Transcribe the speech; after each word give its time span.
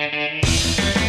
Thank 0.00 0.94
you. 0.94 0.99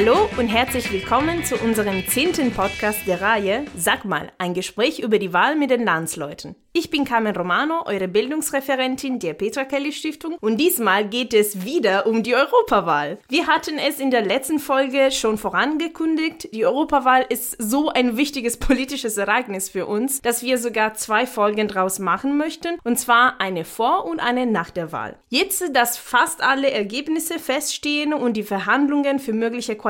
Hallo 0.00 0.30
und 0.38 0.48
herzlich 0.48 0.90
willkommen 0.90 1.44
zu 1.44 1.56
unserem 1.56 2.08
zehnten 2.08 2.52
Podcast 2.52 3.06
der 3.06 3.20
Reihe 3.20 3.66
Sag 3.76 4.06
mal, 4.06 4.32
ein 4.38 4.54
Gespräch 4.54 4.98
über 5.00 5.18
die 5.18 5.34
Wahl 5.34 5.56
mit 5.56 5.70
den 5.70 5.84
Landsleuten. 5.84 6.54
Ich 6.72 6.88
bin 6.88 7.04
Carmen 7.04 7.36
Romano, 7.36 7.84
eure 7.84 8.06
Bildungsreferentin 8.06 9.18
der 9.18 9.34
Petra 9.34 9.64
Kelly 9.64 9.92
Stiftung 9.92 10.36
und 10.40 10.56
diesmal 10.56 11.06
geht 11.06 11.34
es 11.34 11.64
wieder 11.64 12.06
um 12.06 12.22
die 12.22 12.34
Europawahl. 12.34 13.18
Wir 13.28 13.48
hatten 13.48 13.76
es 13.76 13.98
in 13.98 14.12
der 14.12 14.22
letzten 14.22 14.60
Folge 14.60 15.10
schon 15.10 15.36
vorangekündigt, 15.36 16.54
die 16.54 16.64
Europawahl 16.64 17.26
ist 17.28 17.56
so 17.58 17.90
ein 17.90 18.16
wichtiges 18.16 18.56
politisches 18.56 19.16
Ereignis 19.18 19.68
für 19.68 19.84
uns, 19.84 20.22
dass 20.22 20.42
wir 20.44 20.58
sogar 20.58 20.94
zwei 20.94 21.26
Folgen 21.26 21.66
draus 21.66 21.98
machen 21.98 22.38
möchten, 22.38 22.78
und 22.84 22.98
zwar 22.98 23.40
eine 23.40 23.64
vor 23.64 24.06
und 24.06 24.20
eine 24.20 24.46
nach 24.46 24.70
der 24.70 24.92
Wahl. 24.92 25.18
Jetzt, 25.28 25.74
dass 25.74 25.98
fast 25.98 26.40
alle 26.40 26.70
Ergebnisse 26.70 27.40
feststehen 27.40 28.14
und 28.14 28.34
die 28.36 28.44
Verhandlungen 28.44 29.18
für 29.18 29.32
mögliche 29.32 29.74
Koalitionen 29.74 29.89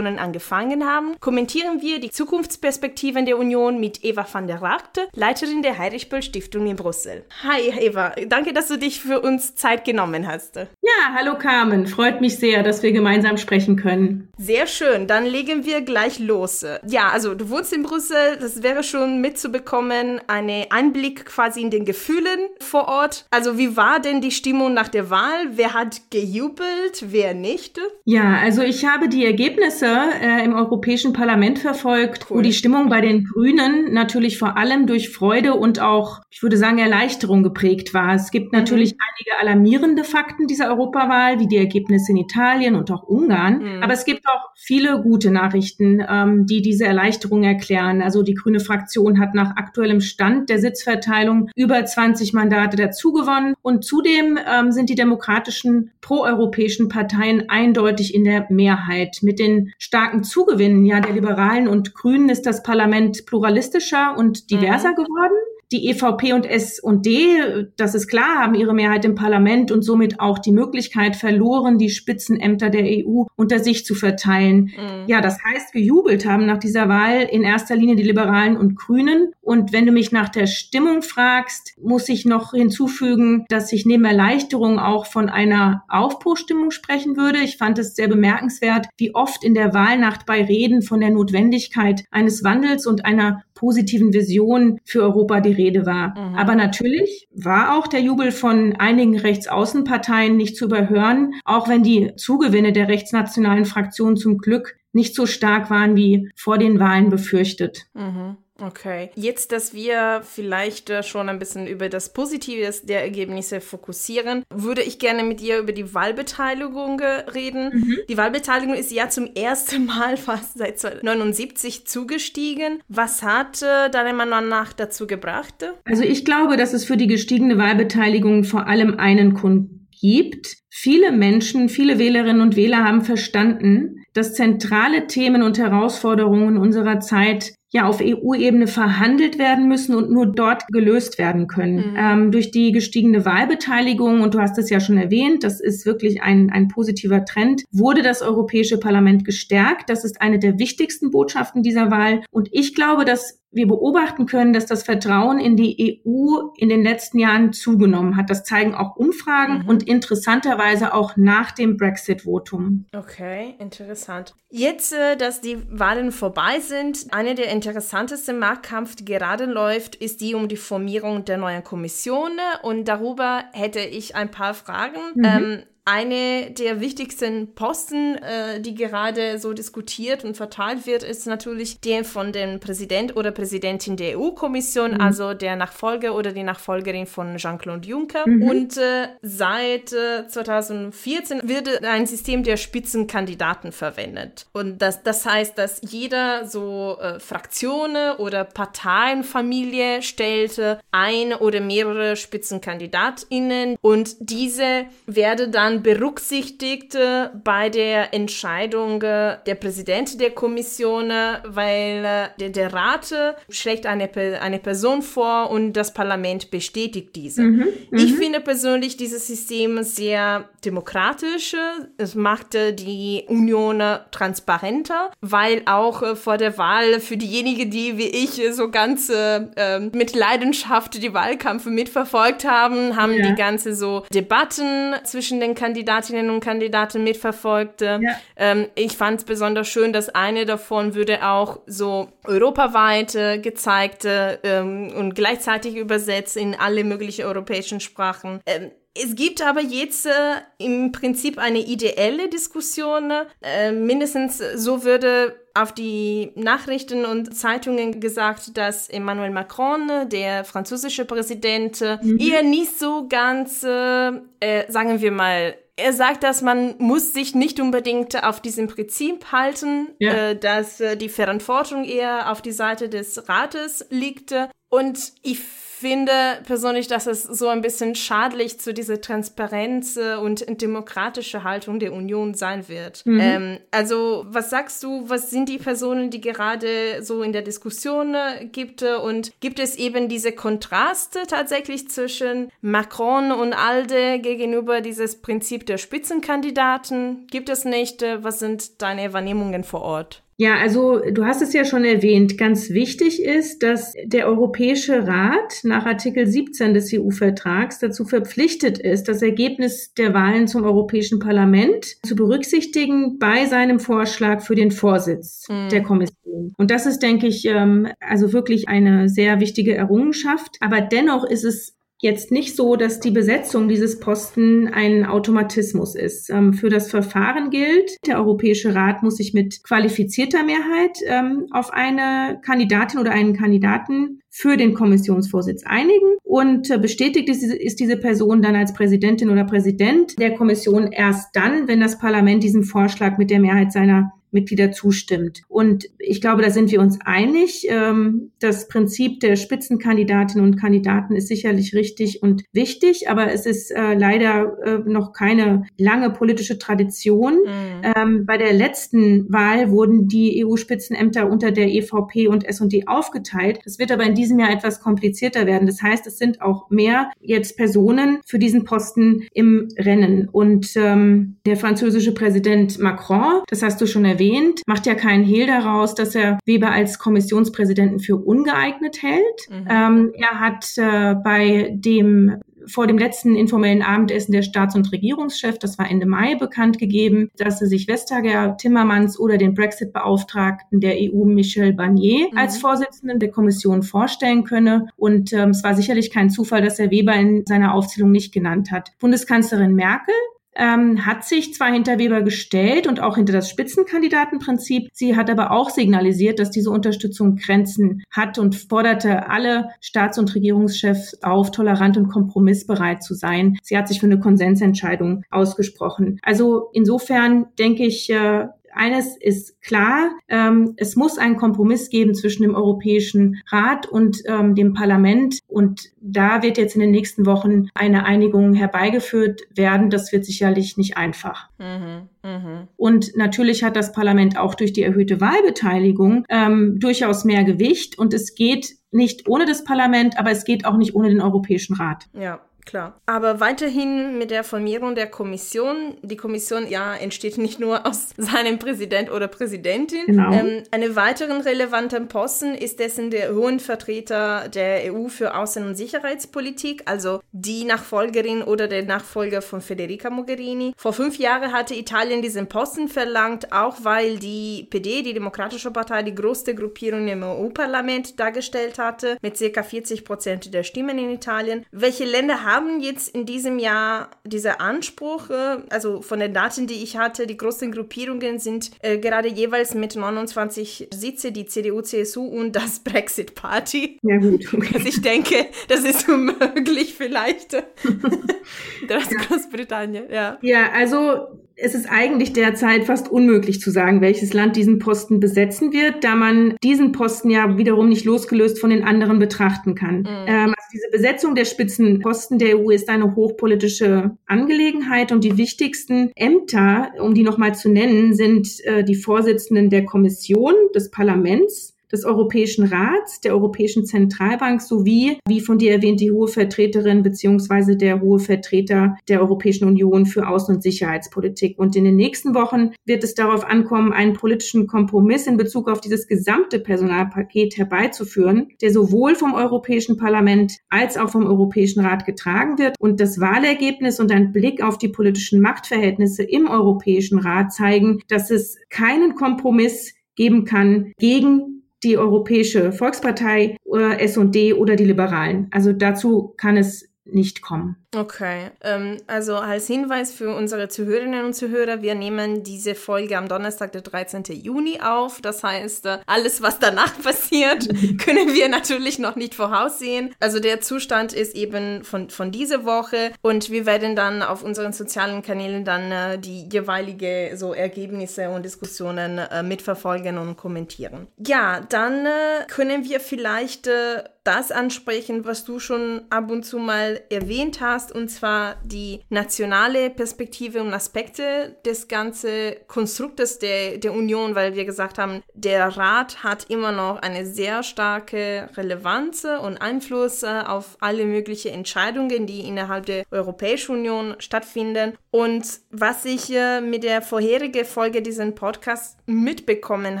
angefangen 0.18 0.86
haben, 0.86 1.14
kommentieren 1.20 1.80
wir 1.80 2.00
die 2.00 2.10
Zukunftsperspektiven 2.10 3.26
der 3.26 3.38
Union 3.38 3.78
mit 3.80 4.04
Eva 4.04 4.26
van 4.30 4.46
der 4.46 4.60
Raagte, 4.60 5.08
Leiterin 5.14 5.62
der 5.62 5.78
Heinrich 5.78 6.08
Böll 6.08 6.22
Stiftung 6.22 6.66
in 6.66 6.76
Brüssel. 6.76 7.24
Hi 7.42 7.70
Eva, 7.80 8.12
danke, 8.26 8.52
dass 8.52 8.68
du 8.68 8.76
dich 8.76 9.00
für 9.00 9.20
uns 9.20 9.54
Zeit 9.54 9.84
genommen 9.84 10.26
hast. 10.26 10.56
Ja, 10.56 11.14
hallo 11.14 11.38
Carmen, 11.38 11.86
freut 11.86 12.20
mich 12.20 12.38
sehr, 12.38 12.62
dass 12.62 12.82
wir 12.82 12.92
gemeinsam 12.92 13.36
sprechen 13.38 13.76
können. 13.76 14.28
Sehr 14.36 14.66
schön, 14.66 15.06
dann 15.06 15.26
legen 15.26 15.64
wir 15.64 15.82
gleich 15.82 16.18
los. 16.18 16.64
Ja, 16.86 17.10
also 17.10 17.34
du 17.34 17.48
wohnst 17.48 17.72
in 17.72 17.82
Brüssel, 17.82 18.38
das 18.40 18.62
wäre 18.62 18.82
schon 18.82 19.20
mitzubekommen, 19.20 20.20
eine 20.26 20.66
Einblick 20.70 21.24
quasi 21.26 21.60
in 21.60 21.70
den 21.70 21.84
Gefühlen 21.84 22.40
vor 22.58 22.88
Ort. 22.88 23.26
Also 23.30 23.58
wie 23.58 23.76
war 23.76 24.00
denn 24.00 24.20
die 24.20 24.32
Stimmung 24.32 24.74
nach 24.74 24.88
der 24.88 25.10
Wahl? 25.10 25.50
Wer 25.52 25.74
hat 25.74 26.10
gejubelt, 26.10 27.04
wer 27.06 27.34
nicht? 27.34 27.78
Ja, 28.04 28.38
also 28.42 28.62
ich 28.62 28.84
habe 28.84 29.08
die 29.08 29.24
Ergebnisse 29.24 29.51
äh, 29.58 30.44
im 30.44 30.54
Europäischen 30.54 31.12
Parlament 31.12 31.58
verfolgt, 31.58 32.26
cool. 32.30 32.38
wo 32.38 32.40
die 32.40 32.52
Stimmung 32.52 32.88
bei 32.88 33.00
den 33.00 33.24
Grünen 33.24 33.92
natürlich 33.92 34.38
vor 34.38 34.56
allem 34.56 34.86
durch 34.86 35.10
Freude 35.10 35.54
und 35.54 35.80
auch 35.80 36.22
ich 36.32 36.42
würde 36.42 36.56
sagen, 36.56 36.78
Erleichterung 36.78 37.42
geprägt 37.42 37.92
war. 37.92 38.14
Es 38.14 38.30
gibt 38.30 38.54
natürlich 38.54 38.92
mhm. 38.92 38.98
einige 39.10 39.40
alarmierende 39.40 40.02
Fakten 40.02 40.46
dieser 40.46 40.70
Europawahl, 40.70 41.38
wie 41.40 41.46
die 41.46 41.58
Ergebnisse 41.58 42.12
in 42.12 42.16
Italien 42.16 42.74
und 42.74 42.90
auch 42.90 43.02
Ungarn. 43.02 43.58
Mhm. 43.58 43.82
Aber 43.82 43.92
es 43.92 44.06
gibt 44.06 44.26
auch 44.26 44.48
viele 44.56 45.02
gute 45.02 45.30
Nachrichten, 45.30 46.02
ähm, 46.08 46.46
die 46.46 46.62
diese 46.62 46.86
Erleichterung 46.86 47.44
erklären. 47.44 48.00
Also 48.00 48.22
die 48.22 48.32
grüne 48.32 48.60
Fraktion 48.60 49.20
hat 49.20 49.34
nach 49.34 49.56
aktuellem 49.56 50.00
Stand 50.00 50.48
der 50.48 50.58
Sitzverteilung 50.58 51.50
über 51.54 51.84
20 51.84 52.32
Mandate 52.32 52.78
dazugewonnen. 52.78 53.54
Und 53.60 53.84
zudem 53.84 54.38
ähm, 54.50 54.72
sind 54.72 54.88
die 54.88 54.94
demokratischen 54.94 55.90
proeuropäischen 56.00 56.88
Parteien 56.88 57.50
eindeutig 57.50 58.14
in 58.14 58.24
der 58.24 58.46
Mehrheit. 58.48 59.18
Mit 59.20 59.38
den 59.42 59.72
starken 59.78 60.24
Zugewinnen 60.24 60.84
ja, 60.86 61.00
der 61.00 61.12
Liberalen 61.12 61.68
und 61.68 61.94
Grünen 61.94 62.28
ist 62.28 62.46
das 62.46 62.62
Parlament 62.62 63.26
pluralistischer 63.26 64.16
und 64.16 64.50
diverser 64.50 64.92
mhm. 64.92 64.96
geworden. 64.96 65.36
Die 65.72 65.88
EVP 65.88 66.34
und 66.34 66.44
S 66.44 66.78
und 66.78 67.06
D, 67.06 67.66
das 67.76 67.94
ist 67.94 68.06
klar, 68.06 68.40
haben 68.40 68.54
ihre 68.54 68.74
Mehrheit 68.74 69.06
im 69.06 69.14
Parlament 69.14 69.72
und 69.72 69.82
somit 69.82 70.20
auch 70.20 70.38
die 70.38 70.52
Möglichkeit 70.52 71.16
verloren, 71.16 71.78
die 71.78 71.88
Spitzenämter 71.88 72.68
der 72.68 72.84
EU 72.84 73.24
unter 73.36 73.58
sich 73.58 73.86
zu 73.86 73.94
verteilen. 73.94 74.70
Mhm. 74.76 75.06
Ja, 75.06 75.22
das 75.22 75.38
heißt, 75.42 75.72
gejubelt 75.72 76.26
haben 76.26 76.44
nach 76.44 76.58
dieser 76.58 76.90
Wahl 76.90 77.22
in 77.22 77.42
erster 77.42 77.74
Linie 77.74 77.96
die 77.96 78.02
Liberalen 78.02 78.56
und 78.58 78.76
Grünen. 78.76 79.32
Und 79.40 79.72
wenn 79.72 79.86
du 79.86 79.92
mich 79.92 80.12
nach 80.12 80.28
der 80.28 80.46
Stimmung 80.46 81.02
fragst, 81.02 81.74
muss 81.80 82.08
ich 82.08 82.26
noch 82.26 82.52
hinzufügen, 82.52 83.46
dass 83.48 83.72
ich 83.72 83.86
neben 83.86 84.04
Erleichterung 84.04 84.78
auch 84.78 85.06
von 85.06 85.30
einer 85.30 85.84
Aufbruchstimmung 85.88 86.70
sprechen 86.70 87.16
würde. 87.16 87.38
Ich 87.38 87.56
fand 87.56 87.78
es 87.78 87.94
sehr 87.94 88.08
bemerkenswert, 88.08 88.88
wie 88.98 89.14
oft 89.14 89.42
in 89.42 89.54
der 89.54 89.72
Wahlnacht 89.72 90.26
bei 90.26 90.44
Reden 90.44 90.82
von 90.82 91.00
der 91.00 91.10
Notwendigkeit 91.10 92.04
eines 92.10 92.44
Wandels 92.44 92.86
und 92.86 93.06
einer 93.06 93.42
positiven 93.54 94.12
Vision 94.12 94.80
für 94.84 95.02
Europa 95.02 95.40
die 95.40 95.52
Rede 95.52 95.86
war. 95.86 96.18
Mhm. 96.18 96.36
Aber 96.36 96.54
natürlich 96.54 97.28
war 97.34 97.78
auch 97.78 97.86
der 97.86 98.00
Jubel 98.00 98.32
von 98.32 98.74
einigen 98.76 99.18
Rechtsaußenparteien 99.18 100.36
nicht 100.36 100.56
zu 100.56 100.66
überhören, 100.66 101.34
auch 101.44 101.68
wenn 101.68 101.82
die 101.82 102.12
Zugewinne 102.16 102.72
der 102.72 102.88
rechtsnationalen 102.88 103.64
Fraktionen 103.64 104.16
zum 104.16 104.38
Glück 104.38 104.76
nicht 104.92 105.14
so 105.14 105.26
stark 105.26 105.70
waren 105.70 105.96
wie 105.96 106.30
vor 106.36 106.58
den 106.58 106.78
Wahlen 106.78 107.08
befürchtet. 107.08 107.86
Mhm. 107.94 108.36
Okay. 108.62 109.10
Jetzt, 109.16 109.50
dass 109.50 109.74
wir 109.74 110.22
vielleicht 110.22 110.88
äh, 110.88 111.02
schon 111.02 111.28
ein 111.28 111.40
bisschen 111.40 111.66
über 111.66 111.88
das 111.88 112.12
Positive 112.12 112.72
der 112.84 113.02
Ergebnisse 113.02 113.60
fokussieren, 113.60 114.44
würde 114.54 114.82
ich 114.82 115.00
gerne 115.00 115.24
mit 115.24 115.40
dir 115.40 115.58
über 115.58 115.72
die 115.72 115.92
Wahlbeteiligung 115.94 117.00
äh, 117.00 117.30
reden. 117.30 117.70
Mhm. 117.74 117.98
Die 118.08 118.16
Wahlbeteiligung 118.16 118.74
ist 118.74 118.92
ja 118.92 119.08
zum 119.08 119.26
ersten 119.34 119.86
Mal 119.92 120.16
fast 120.16 120.58
seit 120.58 120.84
1979 120.84 121.86
zugestiegen. 121.86 122.80
Was 122.88 123.22
hat 123.22 123.62
äh, 123.62 123.90
deiner 123.90 124.12
Meinung 124.12 124.48
nach 124.48 124.72
dazu 124.72 125.08
gebracht? 125.08 125.54
Also 125.84 126.04
ich 126.04 126.24
glaube, 126.24 126.56
dass 126.56 126.72
es 126.72 126.84
für 126.84 126.96
die 126.96 127.08
gestiegene 127.08 127.58
Wahlbeteiligung 127.58 128.44
vor 128.44 128.68
allem 128.68 128.98
einen 128.98 129.34
Grund 129.34 129.70
gibt. 130.00 130.56
Viele 130.70 131.10
Menschen, 131.10 131.68
viele 131.68 131.98
Wählerinnen 131.98 132.42
und 132.42 132.56
Wähler 132.56 132.84
haben 132.84 133.02
verstanden, 133.02 134.04
dass 134.14 134.34
zentrale 134.34 135.06
Themen 135.06 135.42
und 135.42 135.58
Herausforderungen 135.58 136.58
unserer 136.58 137.00
Zeit 137.00 137.54
ja 137.72 137.86
auf 137.86 138.00
EU-Ebene 138.02 138.66
verhandelt 138.66 139.38
werden 139.38 139.66
müssen 139.66 139.94
und 139.94 140.10
nur 140.10 140.26
dort 140.26 140.66
gelöst 140.68 141.18
werden 141.18 141.46
können. 141.46 141.92
Mhm. 141.92 141.96
Ähm, 141.96 142.30
durch 142.30 142.50
die 142.50 142.70
gestiegene 142.70 143.24
Wahlbeteiligung, 143.24 144.20
und 144.20 144.34
du 144.34 144.40
hast 144.40 144.58
es 144.58 144.68
ja 144.68 144.78
schon 144.78 144.98
erwähnt, 144.98 145.42
das 145.42 145.58
ist 145.58 145.86
wirklich 145.86 146.22
ein, 146.22 146.50
ein 146.50 146.68
positiver 146.68 147.24
Trend, 147.24 147.64
wurde 147.72 148.02
das 148.02 148.20
Europäische 148.20 148.78
Parlament 148.78 149.24
gestärkt. 149.24 149.88
Das 149.88 150.04
ist 150.04 150.20
eine 150.20 150.38
der 150.38 150.58
wichtigsten 150.58 151.10
Botschaften 151.10 151.62
dieser 151.62 151.90
Wahl. 151.90 152.20
Und 152.30 152.48
ich 152.52 152.74
glaube, 152.74 153.06
dass 153.06 153.42
wir 153.52 153.66
beobachten 153.66 154.26
können, 154.26 154.52
dass 154.52 154.66
das 154.66 154.82
Vertrauen 154.82 155.38
in 155.38 155.56
die 155.56 156.02
EU 156.06 156.48
in 156.56 156.70
den 156.70 156.82
letzten 156.82 157.18
Jahren 157.18 157.52
zugenommen 157.52 158.16
hat. 158.16 158.30
Das 158.30 158.44
zeigen 158.44 158.74
auch 158.74 158.96
Umfragen 158.96 159.62
mhm. 159.62 159.68
und 159.68 159.82
interessanterweise 159.82 160.94
auch 160.94 161.16
nach 161.16 161.52
dem 161.52 161.76
Brexit-Votum. 161.76 162.86
Okay, 162.96 163.54
interessant. 163.58 164.34
Jetzt, 164.48 164.92
äh, 164.92 165.16
dass 165.16 165.40
die 165.40 165.58
Wahlen 165.70 166.12
vorbei 166.12 166.60
sind, 166.60 167.06
eine 167.10 167.34
der 167.34 167.50
interessantesten 167.64 168.38
Marktkampf, 168.38 168.96
gerade 169.04 169.46
läuft, 169.46 169.94
ist 169.94 170.20
die 170.20 170.34
um 170.34 170.48
die 170.48 170.56
Formierung 170.56 171.24
der 171.24 171.36
neuen 171.36 171.62
Kommission. 171.62 172.32
Und 172.62 172.86
darüber 172.86 173.44
hätte 173.52 173.80
ich 173.80 174.16
ein 174.16 174.30
paar 174.30 174.54
Fragen. 174.54 174.98
Mhm. 175.14 175.24
Ähm, 175.24 175.62
eine 175.84 176.52
der 176.52 176.80
wichtigsten 176.80 177.54
Posten, 177.54 178.14
äh, 178.16 178.60
die 178.60 178.76
gerade 178.76 179.40
so 179.40 179.52
diskutiert 179.52 180.24
und 180.24 180.36
verteilt 180.36 180.86
wird, 180.86 181.02
ist 181.02 181.26
natürlich 181.26 181.80
der 181.80 182.04
von 182.04 182.30
dem 182.30 182.60
Präsident 182.60 183.16
oder 183.16 183.32
Präsidentin 183.32 183.96
der 183.96 184.16
EU-Kommission, 184.16 184.92
mhm. 184.92 185.00
also 185.00 185.34
der 185.34 185.56
Nachfolger 185.56 186.14
oder 186.14 186.30
die 186.30 186.44
Nachfolgerin 186.44 187.06
von 187.06 187.36
Jean-Claude 187.36 187.88
Juncker. 187.88 188.28
Mhm. 188.28 188.42
Und 188.42 188.76
äh, 188.76 189.08
seit 189.22 189.92
äh, 189.92 190.28
2014 190.28 191.40
wird 191.48 191.84
ein 191.84 192.06
System 192.06 192.44
der 192.44 192.56
Spitzenkandidaten 192.56 193.72
verwendet. 193.72 194.46
Und 194.52 194.80
das, 194.80 195.02
das 195.02 195.26
heißt, 195.26 195.58
dass 195.58 195.80
jeder 195.82 196.46
so 196.46 196.96
äh, 197.00 197.18
Fraktionen 197.18 198.16
oder 198.18 198.44
Parteienfamilie 198.44 200.02
stellte 200.02 200.78
ein 200.92 201.32
oder 201.32 201.60
mehrere 201.60 202.14
Spitzenkandidatinnen 202.14 203.76
und 203.80 204.16
diese 204.20 204.84
werde 205.06 205.48
dann 205.48 205.71
dann 205.72 205.82
berücksichtigt 205.82 206.96
bei 207.44 207.68
der 207.68 208.14
Entscheidung 208.14 209.02
äh, 209.02 209.38
der 209.46 209.54
Präsident 209.54 210.20
der 210.20 210.30
Kommission, 210.30 211.10
äh, 211.10 211.38
weil 211.44 212.04
äh, 212.04 212.28
der, 212.38 212.50
der 212.50 212.72
Rat 212.72 213.14
schlägt 213.48 213.86
eine, 213.86 214.10
eine 214.40 214.58
Person 214.58 215.02
vor 215.02 215.50
und 215.50 215.72
das 215.72 215.94
Parlament 215.94 216.50
bestätigt 216.50 217.16
diese. 217.16 217.42
Mhm, 217.42 217.68
ich 217.90 218.12
mhm. 218.12 218.16
finde 218.16 218.40
persönlich 218.40 218.96
dieses 218.96 219.26
System 219.26 219.82
sehr 219.82 220.48
demokratisch. 220.64 221.54
Es 221.96 222.14
macht 222.14 222.54
die 222.54 223.24
Union 223.28 223.82
transparenter, 224.10 225.10
weil 225.20 225.62
auch 225.66 226.16
vor 226.16 226.36
der 226.36 226.58
Wahl 226.58 227.00
für 227.00 227.16
diejenigen, 227.16 227.70
die 227.70 227.98
wie 227.98 228.08
ich 228.08 228.40
so 228.52 228.70
ganz 228.70 229.10
äh, 229.10 229.80
mit 229.92 230.14
Leidenschaft 230.14 231.02
die 231.02 231.14
Wahlkämpfe 231.14 231.70
mitverfolgt 231.70 232.44
haben, 232.44 232.96
haben 232.96 233.14
ja. 233.14 233.28
die 233.28 233.34
ganze 233.34 233.74
so 233.74 234.04
Debatten 234.12 234.94
zwischen 235.04 235.40
den 235.40 235.54
Kandidatinnen 235.62 236.28
und 236.30 236.40
Kandidaten 236.40 237.04
mitverfolgte. 237.04 238.00
Ja. 238.02 238.16
Ähm, 238.36 238.66
ich 238.74 238.96
fand 238.96 239.20
es 239.20 239.24
besonders 239.24 239.68
schön, 239.68 239.92
dass 239.92 240.08
eine 240.08 240.44
davon 240.44 240.96
würde 240.96 241.24
auch 241.24 241.60
so 241.66 242.08
europaweit 242.24 243.14
äh, 243.14 243.38
gezeigt 243.38 244.04
ähm, 244.04 244.92
und 244.96 245.14
gleichzeitig 245.14 245.76
übersetzt 245.76 246.36
in 246.36 246.56
alle 246.56 246.82
möglichen 246.82 247.26
europäischen 247.26 247.78
Sprachen. 247.78 248.40
Ähm, 248.44 248.72
Es 248.94 249.14
gibt 249.16 249.40
aber 249.40 249.62
jetzt 249.62 250.06
äh, 250.06 250.10
im 250.58 250.92
Prinzip 250.92 251.38
eine 251.38 251.60
ideelle 251.60 252.28
Diskussion. 252.28 253.10
Äh, 253.40 253.72
mindestens 253.72 254.38
so 254.56 254.84
würde 254.84 255.34
auf 255.54 255.72
die 255.72 256.32
Nachrichten 256.34 257.04
und 257.04 257.34
Zeitungen 257.34 258.00
gesagt, 258.00 258.56
dass 258.56 258.88
Emmanuel 258.88 259.30
Macron, 259.30 260.08
der 260.08 260.44
französische 260.44 261.04
Präsident, 261.04 261.80
mhm. 261.80 262.18
eher 262.18 262.42
nicht 262.42 262.78
so 262.78 263.06
ganz, 263.08 263.62
äh, 263.62 264.08
äh 264.40 264.70
sagen 264.70 265.00
wir 265.00 265.12
mal, 265.12 265.54
er 265.76 265.92
sagt, 265.92 266.22
dass 266.22 266.42
man 266.42 266.74
muss 266.78 267.12
sich 267.12 267.34
nicht 267.34 267.58
unbedingt 267.58 268.22
auf 268.22 268.40
diesem 268.40 268.66
Prinzip 268.66 269.32
halten, 269.32 269.88
ja. 269.98 270.30
äh, 270.30 270.38
dass 270.38 270.80
äh, 270.80 270.96
die 270.96 271.08
Verantwortung 271.08 271.84
eher 271.84 272.30
auf 272.30 272.42
die 272.42 272.52
Seite 272.52 272.88
des 272.88 273.28
Rates 273.28 273.86
liegt. 273.88 274.34
Und 274.68 275.12
ich 275.22 275.40
finde 275.82 276.12
persönlich, 276.46 276.86
dass 276.86 277.06
es 277.06 277.24
so 277.24 277.48
ein 277.48 277.60
bisschen 277.60 277.94
schadlich 277.94 278.58
zu 278.58 278.72
dieser 278.72 279.00
Transparenz 279.00 279.96
äh, 279.96 280.14
und 280.14 280.44
demokratische 280.62 281.44
Haltung 281.44 281.80
der 281.80 281.92
Union 281.92 282.34
sein 282.34 282.68
wird. 282.68 283.04
Mhm. 283.04 283.20
Ähm, 283.20 283.58
also, 283.70 284.24
was 284.28 284.48
sagst 284.48 284.82
du, 284.82 285.08
was 285.08 285.30
sind 285.30 285.48
die 285.48 285.58
Personen, 285.58 286.10
die 286.10 286.20
gerade 286.20 287.02
so 287.02 287.22
in 287.22 287.32
der 287.32 287.42
Diskussion 287.42 288.14
äh, 288.14 288.46
gibt? 288.46 288.82
Und 288.82 289.32
gibt 289.40 289.58
es 289.58 289.76
eben 289.76 290.08
diese 290.08 290.32
Kontraste 290.32 291.20
tatsächlich 291.26 291.90
zwischen 291.90 292.50
Macron 292.60 293.32
und 293.32 293.52
ALDE 293.52 294.20
gegenüber 294.20 294.80
dieses 294.80 295.20
Prinzip 295.20 295.66
der 295.66 295.78
Spitzenkandidaten? 295.78 297.26
Gibt 297.30 297.48
es 297.48 297.64
nicht? 297.64 298.02
Äh, 298.02 298.22
was 298.22 298.38
sind 298.38 298.80
deine 298.80 299.12
Wahrnehmungen 299.12 299.64
vor 299.64 299.82
Ort? 299.82 300.22
Ja, 300.42 300.56
also 300.56 300.98
du 300.98 301.24
hast 301.24 301.40
es 301.40 301.52
ja 301.52 301.64
schon 301.64 301.84
erwähnt. 301.84 302.36
Ganz 302.36 302.70
wichtig 302.70 303.22
ist, 303.22 303.62
dass 303.62 303.94
der 304.04 304.26
Europäische 304.26 305.06
Rat 305.06 305.60
nach 305.62 305.86
Artikel 305.86 306.26
17 306.26 306.74
des 306.74 306.92
EU-Vertrags 306.92 307.78
dazu 307.78 308.04
verpflichtet 308.04 308.76
ist, 308.76 309.06
das 309.06 309.22
Ergebnis 309.22 309.94
der 309.94 310.14
Wahlen 310.14 310.48
zum 310.48 310.64
Europäischen 310.64 311.20
Parlament 311.20 311.94
zu 312.04 312.16
berücksichtigen 312.16 313.20
bei 313.20 313.46
seinem 313.46 313.78
Vorschlag 313.78 314.40
für 314.40 314.56
den 314.56 314.72
Vorsitz 314.72 315.46
mhm. 315.48 315.68
der 315.68 315.84
Kommission. 315.84 316.52
Und 316.58 316.72
das 316.72 316.86
ist, 316.86 317.04
denke 317.04 317.28
ich, 317.28 317.46
ähm, 317.46 317.86
also 318.00 318.32
wirklich 318.32 318.68
eine 318.68 319.08
sehr 319.08 319.38
wichtige 319.38 319.76
Errungenschaft. 319.76 320.56
Aber 320.58 320.80
dennoch 320.80 321.22
ist 321.22 321.44
es 321.44 321.76
jetzt 322.02 322.32
nicht 322.32 322.56
so, 322.56 322.74
dass 322.74 322.98
die 322.98 323.12
Besetzung 323.12 323.68
dieses 323.68 324.00
Posten 324.00 324.66
ein 324.66 325.06
Automatismus 325.06 325.94
ist. 325.94 326.30
Ähm, 326.30 326.52
für 326.52 326.68
das 326.68 326.90
Verfahren 326.90 327.50
gilt, 327.50 327.96
der 328.06 328.18
Europäische 328.18 328.74
Rat 328.74 329.04
muss 329.04 329.16
sich 329.16 329.32
mit 329.32 329.62
qualifizierter 329.62 330.42
Mehrheit 330.42 330.98
ähm, 331.06 331.46
auf 331.52 331.72
eine 331.72 332.40
Kandidatin 332.44 332.98
oder 332.98 333.12
einen 333.12 333.36
Kandidaten 333.36 334.20
für 334.28 334.56
den 334.56 334.74
Kommissionsvorsitz 334.74 335.62
einigen 335.64 336.16
und 336.24 336.70
äh, 336.70 336.78
bestätigt 336.78 337.28
ist, 337.28 337.44
ist 337.44 337.78
diese 337.78 337.96
Person 337.96 338.42
dann 338.42 338.56
als 338.56 338.72
Präsidentin 338.72 339.30
oder 339.30 339.44
Präsident 339.44 340.18
der 340.18 340.34
Kommission 340.34 340.90
erst 340.90 341.36
dann, 341.36 341.68
wenn 341.68 341.78
das 341.78 341.98
Parlament 341.98 342.42
diesen 342.42 342.64
Vorschlag 342.64 343.16
mit 343.16 343.30
der 343.30 343.38
Mehrheit 343.38 343.70
seiner 343.72 344.12
Mitglieder 344.32 344.72
zustimmt. 344.72 345.42
Und 345.48 345.84
ich 345.98 346.20
glaube, 346.20 346.42
da 346.42 346.50
sind 346.50 346.70
wir 346.70 346.80
uns 346.80 346.98
einig. 347.04 347.66
Ähm, 347.68 348.32
das 348.40 348.68
Prinzip 348.68 349.20
der 349.20 349.36
Spitzenkandidatinnen 349.36 350.44
und 350.44 350.56
Kandidaten 350.56 351.14
ist 351.14 351.28
sicherlich 351.28 351.74
richtig 351.74 352.22
und 352.22 352.42
wichtig, 352.52 353.08
aber 353.08 353.32
es 353.32 353.46
ist 353.46 353.70
äh, 353.70 353.94
leider 353.94 354.56
äh, 354.64 354.78
noch 354.90 355.12
keine 355.12 355.64
lange 355.76 356.10
politische 356.10 356.58
Tradition. 356.58 357.34
Mhm. 357.44 357.92
Ähm, 357.96 358.26
bei 358.26 358.38
der 358.38 358.52
letzten 358.52 359.32
Wahl 359.32 359.70
wurden 359.70 360.08
die 360.08 360.44
EU-Spitzenämter 360.44 361.30
unter 361.30 361.50
der 361.50 361.68
EVP 361.68 362.28
und 362.28 362.44
S&D 362.44 362.84
aufgeteilt. 362.86 363.60
Das 363.64 363.78
wird 363.78 363.92
aber 363.92 364.04
in 364.04 364.14
diesem 364.14 364.38
Jahr 364.38 364.50
etwas 364.50 364.80
komplizierter 364.80 365.46
werden. 365.46 365.66
Das 365.66 365.82
heißt, 365.82 366.06
es 366.06 366.18
sind 366.18 366.40
auch 366.40 366.70
mehr 366.70 367.10
jetzt 367.20 367.56
Personen 367.56 368.20
für 368.26 368.38
diesen 368.38 368.64
Posten 368.64 369.26
im 369.34 369.68
Rennen. 369.78 370.28
Und 370.28 370.72
ähm, 370.76 371.36
der 371.46 371.56
französische 371.56 372.14
Präsident 372.14 372.78
Macron, 372.78 373.42
das 373.48 373.62
hast 373.62 373.80
du 373.80 373.86
schon 373.86 374.04
erwähnt, 374.04 374.21
erwähnt, 374.22 374.62
macht 374.66 374.86
ja 374.86 374.94
keinen 374.94 375.24
Hehl 375.24 375.46
daraus, 375.46 375.94
dass 375.94 376.14
er 376.14 376.38
Weber 376.44 376.70
als 376.70 376.98
Kommissionspräsidenten 376.98 378.00
für 378.00 378.16
ungeeignet 378.16 379.02
hält. 379.02 379.48
Mhm. 379.50 379.66
Ähm, 379.68 380.12
er 380.16 380.40
hat 380.40 380.66
äh, 380.76 381.14
bei 381.14 381.70
dem 381.74 382.36
vor 382.66 382.86
dem 382.86 382.96
letzten 382.96 383.34
informellen 383.34 383.82
Abendessen 383.82 384.30
der 384.30 384.42
Staats- 384.42 384.76
und 384.76 384.92
Regierungschef, 384.92 385.58
das 385.58 385.78
war 385.78 385.90
Ende 385.90 386.06
Mai, 386.06 386.36
bekannt 386.36 386.78
gegeben, 386.78 387.28
dass 387.36 387.60
er 387.60 387.66
sich 387.66 387.88
Vestager, 387.88 388.56
Timmermans 388.56 389.18
oder 389.18 389.36
den 389.36 389.54
Brexit-Beauftragten 389.54 390.78
der 390.78 390.94
EU 390.96 391.24
Michel 391.24 391.72
Barnier 391.72 392.28
mhm. 392.30 392.38
als 392.38 392.58
Vorsitzenden 392.58 393.18
der 393.18 393.32
Kommission 393.32 393.82
vorstellen 393.82 394.44
könne. 394.44 394.86
Und 394.94 395.32
ähm, 395.32 395.50
es 395.50 395.64
war 395.64 395.74
sicherlich 395.74 396.12
kein 396.12 396.30
Zufall, 396.30 396.62
dass 396.62 396.78
er 396.78 396.92
Weber 396.92 397.16
in 397.16 397.44
seiner 397.46 397.74
Aufzählung 397.74 398.12
nicht 398.12 398.32
genannt 398.32 398.70
hat. 398.70 398.92
Bundeskanzlerin 399.00 399.74
Merkel 399.74 400.14
ähm, 400.54 401.04
hat 401.06 401.24
sich 401.24 401.54
zwar 401.54 401.72
hinter 401.72 401.98
Weber 401.98 402.22
gestellt 402.22 402.86
und 402.86 403.00
auch 403.00 403.16
hinter 403.16 403.32
das 403.32 403.48
Spitzenkandidatenprinzip. 403.50 404.88
Sie 404.92 405.16
hat 405.16 405.30
aber 405.30 405.50
auch 405.50 405.70
signalisiert, 405.70 406.38
dass 406.38 406.50
diese 406.50 406.70
Unterstützung 406.70 407.36
Grenzen 407.36 408.04
hat 408.10 408.38
und 408.38 408.54
forderte 408.56 409.28
alle 409.28 409.68
Staats- 409.80 410.18
und 410.18 410.34
Regierungschefs 410.34 411.22
auf, 411.22 411.50
tolerant 411.50 411.96
und 411.96 412.08
kompromissbereit 412.08 413.02
zu 413.02 413.14
sein. 413.14 413.56
Sie 413.62 413.76
hat 413.76 413.88
sich 413.88 414.00
für 414.00 414.06
eine 414.06 414.20
Konsensentscheidung 414.20 415.24
ausgesprochen. 415.30 416.18
Also 416.22 416.70
insofern 416.72 417.46
denke 417.58 417.84
ich, 417.84 418.10
äh, 418.10 418.46
eines 418.72 419.16
ist 419.16 419.60
klar, 419.60 420.10
ähm, 420.28 420.74
es 420.76 420.96
muss 420.96 421.18
einen 421.18 421.36
Kompromiss 421.36 421.90
geben 421.90 422.14
zwischen 422.14 422.42
dem 422.42 422.54
Europäischen 422.54 423.40
Rat 423.50 423.86
und 423.86 424.22
ähm, 424.26 424.54
dem 424.54 424.72
Parlament. 424.74 425.40
Und 425.46 425.90
da 426.00 426.42
wird 426.42 426.58
jetzt 426.58 426.74
in 426.74 426.80
den 426.80 426.90
nächsten 426.90 427.26
Wochen 427.26 427.68
eine 427.74 428.04
Einigung 428.04 428.54
herbeigeführt 428.54 429.42
werden. 429.54 429.90
Das 429.90 430.12
wird 430.12 430.24
sicherlich 430.24 430.76
nicht 430.76 430.96
einfach. 430.96 431.48
Mhm, 431.58 432.08
mh. 432.22 432.68
Und 432.76 433.16
natürlich 433.16 433.62
hat 433.62 433.76
das 433.76 433.92
Parlament 433.92 434.38
auch 434.38 434.54
durch 434.54 434.72
die 434.72 434.82
erhöhte 434.82 435.20
Wahlbeteiligung 435.20 436.24
ähm, 436.28 436.78
durchaus 436.80 437.24
mehr 437.24 437.44
Gewicht. 437.44 437.98
Und 437.98 438.14
es 438.14 438.34
geht 438.34 438.76
nicht 438.90 439.28
ohne 439.28 439.46
das 439.46 439.64
Parlament, 439.64 440.18
aber 440.18 440.30
es 440.30 440.44
geht 440.44 440.64
auch 440.66 440.76
nicht 440.76 440.94
ohne 440.94 441.08
den 441.08 441.20
Europäischen 441.20 441.74
Rat. 441.74 442.06
Ja. 442.12 442.40
Klar. 442.64 443.00
Aber 443.06 443.40
weiterhin 443.40 444.18
mit 444.18 444.30
der 444.30 444.44
Formierung 444.44 444.94
der 444.94 445.08
Kommission. 445.08 445.96
Die 446.02 446.16
Kommission 446.16 446.68
ja 446.68 446.94
entsteht 446.94 447.36
nicht 447.36 447.58
nur 447.58 447.86
aus 447.86 448.10
seinem 448.16 448.58
Präsident 448.58 449.10
oder 449.10 449.26
Präsidentin. 449.28 450.06
Genau. 450.06 450.32
Ähm, 450.32 450.62
einen 450.70 450.94
weiteren 450.94 451.40
relevanten 451.40 452.08
Posten 452.08 452.54
ist 452.54 452.78
dessen 452.78 453.10
der 453.10 453.34
hohen 453.34 453.58
Vertreter 453.58 454.48
der 454.48 454.92
EU 454.92 455.08
für 455.08 455.34
Außen- 455.34 455.66
und 455.66 455.74
Sicherheitspolitik, 455.74 456.82
also 456.86 457.20
die 457.32 457.64
Nachfolgerin 457.64 458.42
oder 458.42 458.68
der 458.68 458.84
Nachfolger 458.84 459.42
von 459.42 459.60
Federica 459.60 460.10
Mogherini. 460.10 460.72
Vor 460.76 460.92
fünf 460.92 461.18
Jahren 461.18 461.52
hatte 461.52 461.74
Italien 461.74 462.22
diesen 462.22 462.48
Posten 462.48 462.88
verlangt, 462.88 463.52
auch 463.52 463.78
weil 463.82 464.18
die 464.18 464.68
PD, 464.70 465.02
die 465.02 465.14
Demokratische 465.14 465.72
Partei, 465.72 466.02
die 466.02 466.14
größte 466.14 466.54
Gruppierung 466.54 467.08
im 467.08 467.22
EU-Parlament 467.22 468.20
dargestellt 468.20 468.78
hatte, 468.78 469.16
mit 469.20 469.36
circa 469.36 469.62
40 469.62 470.04
Prozent 470.04 470.54
der 470.54 470.62
Stimmen 470.62 470.98
in 470.98 471.10
Italien. 471.10 471.66
Welche 471.72 472.04
Länder 472.04 472.44
haben 472.44 472.51
haben 472.52 472.80
jetzt 472.80 473.14
in 473.14 473.26
diesem 473.26 473.58
Jahr 473.58 474.10
diese 474.24 474.60
Ansprüche, 474.60 475.64
also 475.70 476.02
von 476.02 476.20
den 476.20 476.34
Daten, 476.34 476.66
die 476.66 476.82
ich 476.82 476.96
hatte, 476.96 477.26
die 477.26 477.36
großen 477.36 477.72
Gruppierungen 477.72 478.38
sind 478.38 478.70
äh, 478.80 478.98
gerade 478.98 479.28
jeweils 479.28 479.74
mit 479.74 479.96
29 479.96 480.88
Sitze 480.92 481.32
die 481.32 481.46
CDU, 481.46 481.80
CSU 481.80 482.24
und 482.24 482.54
das 482.54 482.80
Brexit 482.84 483.34
Party. 483.34 483.98
Ja 484.02 484.18
gut. 484.18 484.52
Okay. 484.52 484.70
Also 484.74 484.88
ich 484.88 485.00
denke, 485.00 485.46
das 485.68 485.84
ist 485.84 486.08
unmöglich 486.08 486.94
vielleicht. 486.94 487.54
das 488.88 489.10
ja. 489.10 489.18
Großbritannien, 489.26 490.10
ja. 490.10 490.38
Ja, 490.42 490.70
also 490.72 491.28
es 491.56 491.74
ist 491.74 491.86
eigentlich 491.88 492.32
derzeit 492.32 492.84
fast 492.84 493.10
unmöglich 493.10 493.60
zu 493.60 493.70
sagen, 493.70 494.00
welches 494.00 494.32
Land 494.32 494.56
diesen 494.56 494.78
Posten 494.78 495.20
besetzen 495.20 495.72
wird, 495.72 496.04
da 496.04 496.14
man 496.14 496.56
diesen 496.62 496.92
Posten 496.92 497.30
ja 497.30 497.58
wiederum 497.58 497.88
nicht 497.88 498.04
losgelöst 498.04 498.58
von 498.58 498.70
den 498.70 498.84
anderen 498.84 499.18
betrachten 499.18 499.74
kann. 499.74 500.00
Mhm. 500.00 500.26
Ähm, 500.26 500.54
also 500.56 500.68
diese 500.72 500.90
Besetzung 500.90 501.34
der 501.34 501.44
Spitzenposten 501.44 502.38
der 502.38 502.58
EU 502.58 502.70
ist 502.70 502.88
eine 502.88 503.14
hochpolitische 503.14 504.16
Angelegenheit 504.26 505.12
und 505.12 505.24
die 505.24 505.36
wichtigsten 505.36 506.10
Ämter, 506.14 506.92
um 507.00 507.14
die 507.14 507.22
nochmal 507.22 507.54
zu 507.54 507.68
nennen, 507.68 508.14
sind 508.14 508.48
äh, 508.64 508.84
die 508.84 508.94
Vorsitzenden 508.94 509.70
der 509.70 509.84
Kommission, 509.84 510.54
des 510.74 510.90
Parlaments, 510.90 511.74
des 511.92 512.04
Europäischen 512.04 512.64
Rats, 512.64 513.20
der 513.20 513.32
Europäischen 513.32 513.84
Zentralbank 513.84 514.62
sowie, 514.62 515.18
wie 515.28 515.40
von 515.40 515.58
dir 515.58 515.72
erwähnt, 515.72 516.00
die 516.00 516.10
hohe 516.10 516.28
Vertreterin 516.28 517.02
beziehungsweise 517.02 517.76
der 517.76 518.00
hohe 518.00 518.18
Vertreter 518.18 518.96
der 519.08 519.20
Europäischen 519.20 519.66
Union 519.68 520.06
für 520.06 520.26
Außen- 520.26 520.54
und 520.54 520.62
Sicherheitspolitik. 520.62 521.58
Und 521.58 521.76
in 521.76 521.84
den 521.84 521.96
nächsten 521.96 522.34
Wochen 522.34 522.70
wird 522.86 523.04
es 523.04 523.14
darauf 523.14 523.44
ankommen, 523.44 523.92
einen 523.92 524.14
politischen 524.14 524.66
Kompromiss 524.66 525.26
in 525.26 525.36
Bezug 525.36 525.68
auf 525.68 525.80
dieses 525.80 526.06
gesamte 526.06 526.58
Personalpaket 526.58 527.56
herbeizuführen, 527.58 528.48
der 528.60 528.72
sowohl 528.72 529.14
vom 529.14 529.34
Europäischen 529.34 529.96
Parlament 529.96 530.58
als 530.70 530.96
auch 530.96 531.10
vom 531.10 531.26
Europäischen 531.26 531.84
Rat 531.84 532.06
getragen 532.06 532.58
wird. 532.58 532.76
Und 532.78 533.00
das 533.00 533.20
Wahlergebnis 533.20 534.00
und 534.00 534.10
ein 534.10 534.32
Blick 534.32 534.62
auf 534.62 534.78
die 534.78 534.88
politischen 534.88 535.40
Machtverhältnisse 535.40 536.22
im 536.22 536.48
Europäischen 536.48 537.18
Rat 537.18 537.52
zeigen, 537.52 538.00
dass 538.08 538.30
es 538.30 538.56
keinen 538.70 539.14
Kompromiss 539.14 539.94
geben 540.14 540.44
kann 540.44 540.92
gegen 540.98 541.61
die 541.84 541.98
Europäische 541.98 542.72
Volkspartei, 542.72 543.56
äh, 543.74 543.98
S&D 544.04 544.54
oder 544.54 544.76
die 544.76 544.84
Liberalen. 544.84 545.48
Also 545.50 545.72
dazu 545.72 546.34
kann 546.36 546.56
es 546.56 546.91
nicht 547.04 547.42
kommen. 547.42 547.76
Okay, 547.94 548.50
ähm, 548.62 548.96
also 549.06 549.36
als 549.36 549.66
Hinweis 549.66 550.12
für 550.12 550.34
unsere 550.34 550.68
Zuhörerinnen 550.68 551.26
und 551.26 551.34
Zuhörer, 551.34 551.82
wir 551.82 551.94
nehmen 551.94 552.42
diese 552.44 552.74
Folge 552.74 553.18
am 553.18 553.28
Donnerstag, 553.28 553.72
der 553.72 553.82
13. 553.82 554.24
Juni 554.32 554.80
auf. 554.80 555.20
Das 555.20 555.42
heißt, 555.42 555.86
äh, 555.86 555.98
alles, 556.06 556.42
was 556.42 556.58
danach 556.58 556.96
passiert, 557.02 557.68
können 557.98 558.32
wir 558.32 558.48
natürlich 558.48 558.98
noch 558.98 559.16
nicht 559.16 559.34
voraussehen. 559.34 560.14
Also 560.20 560.38
der 560.38 560.60
Zustand 560.60 561.12
ist 561.12 561.34
eben 561.34 561.84
von, 561.84 562.08
von 562.08 562.30
dieser 562.30 562.64
Woche 562.64 563.12
und 563.20 563.50
wir 563.50 563.66
werden 563.66 563.96
dann 563.96 564.22
auf 564.22 564.42
unseren 564.42 564.72
sozialen 564.72 565.22
Kanälen 565.22 565.64
dann 565.64 565.90
äh, 565.90 566.18
die 566.18 566.48
jeweilige 566.50 567.32
so 567.34 567.52
Ergebnisse 567.52 568.30
und 568.30 568.44
Diskussionen 568.44 569.18
äh, 569.18 569.42
mitverfolgen 569.42 570.18
und 570.18 570.36
kommentieren. 570.36 571.08
Ja, 571.18 571.60
dann 571.68 572.06
äh, 572.06 572.46
können 572.48 572.84
wir 572.84 573.00
vielleicht 573.00 573.66
äh, 573.66 574.04
das 574.24 574.52
ansprechen, 574.52 575.24
was 575.24 575.44
du 575.44 575.58
schon 575.58 576.02
ab 576.10 576.30
und 576.30 576.44
zu 576.44 576.58
mal 576.58 577.00
erwähnt 577.10 577.60
hast, 577.60 577.92
und 577.92 578.08
zwar 578.08 578.56
die 578.64 579.00
nationale 579.08 579.90
Perspektive 579.90 580.60
und 580.60 580.72
Aspekte 580.72 581.56
des 581.64 581.88
ganzen 581.88 582.54
Konstruktes 582.68 583.38
der, 583.38 583.78
der 583.78 583.92
Union, 583.92 584.34
weil 584.34 584.54
wir 584.54 584.64
gesagt 584.64 584.98
haben, 584.98 585.22
der 585.34 585.76
Rat 585.76 586.22
hat 586.22 586.50
immer 586.50 586.72
noch 586.72 587.02
eine 587.02 587.26
sehr 587.26 587.62
starke 587.62 588.48
Relevanz 588.56 589.24
und 589.24 589.58
Einfluss 589.58 590.22
auf 590.24 590.76
alle 590.80 591.04
möglichen 591.04 591.52
Entscheidungen, 591.52 592.26
die 592.26 592.46
innerhalb 592.46 592.86
der 592.86 593.04
Europäischen 593.10 593.76
Union 593.76 594.14
stattfinden. 594.18 594.96
Und 595.10 595.60
was 595.70 596.04
ich 596.04 596.32
mit 596.62 596.84
der 596.84 597.02
vorherigen 597.02 597.64
Folge 597.64 598.02
diesen 598.02 598.34
Podcast 598.34 598.98
mitbekommen 599.06 600.00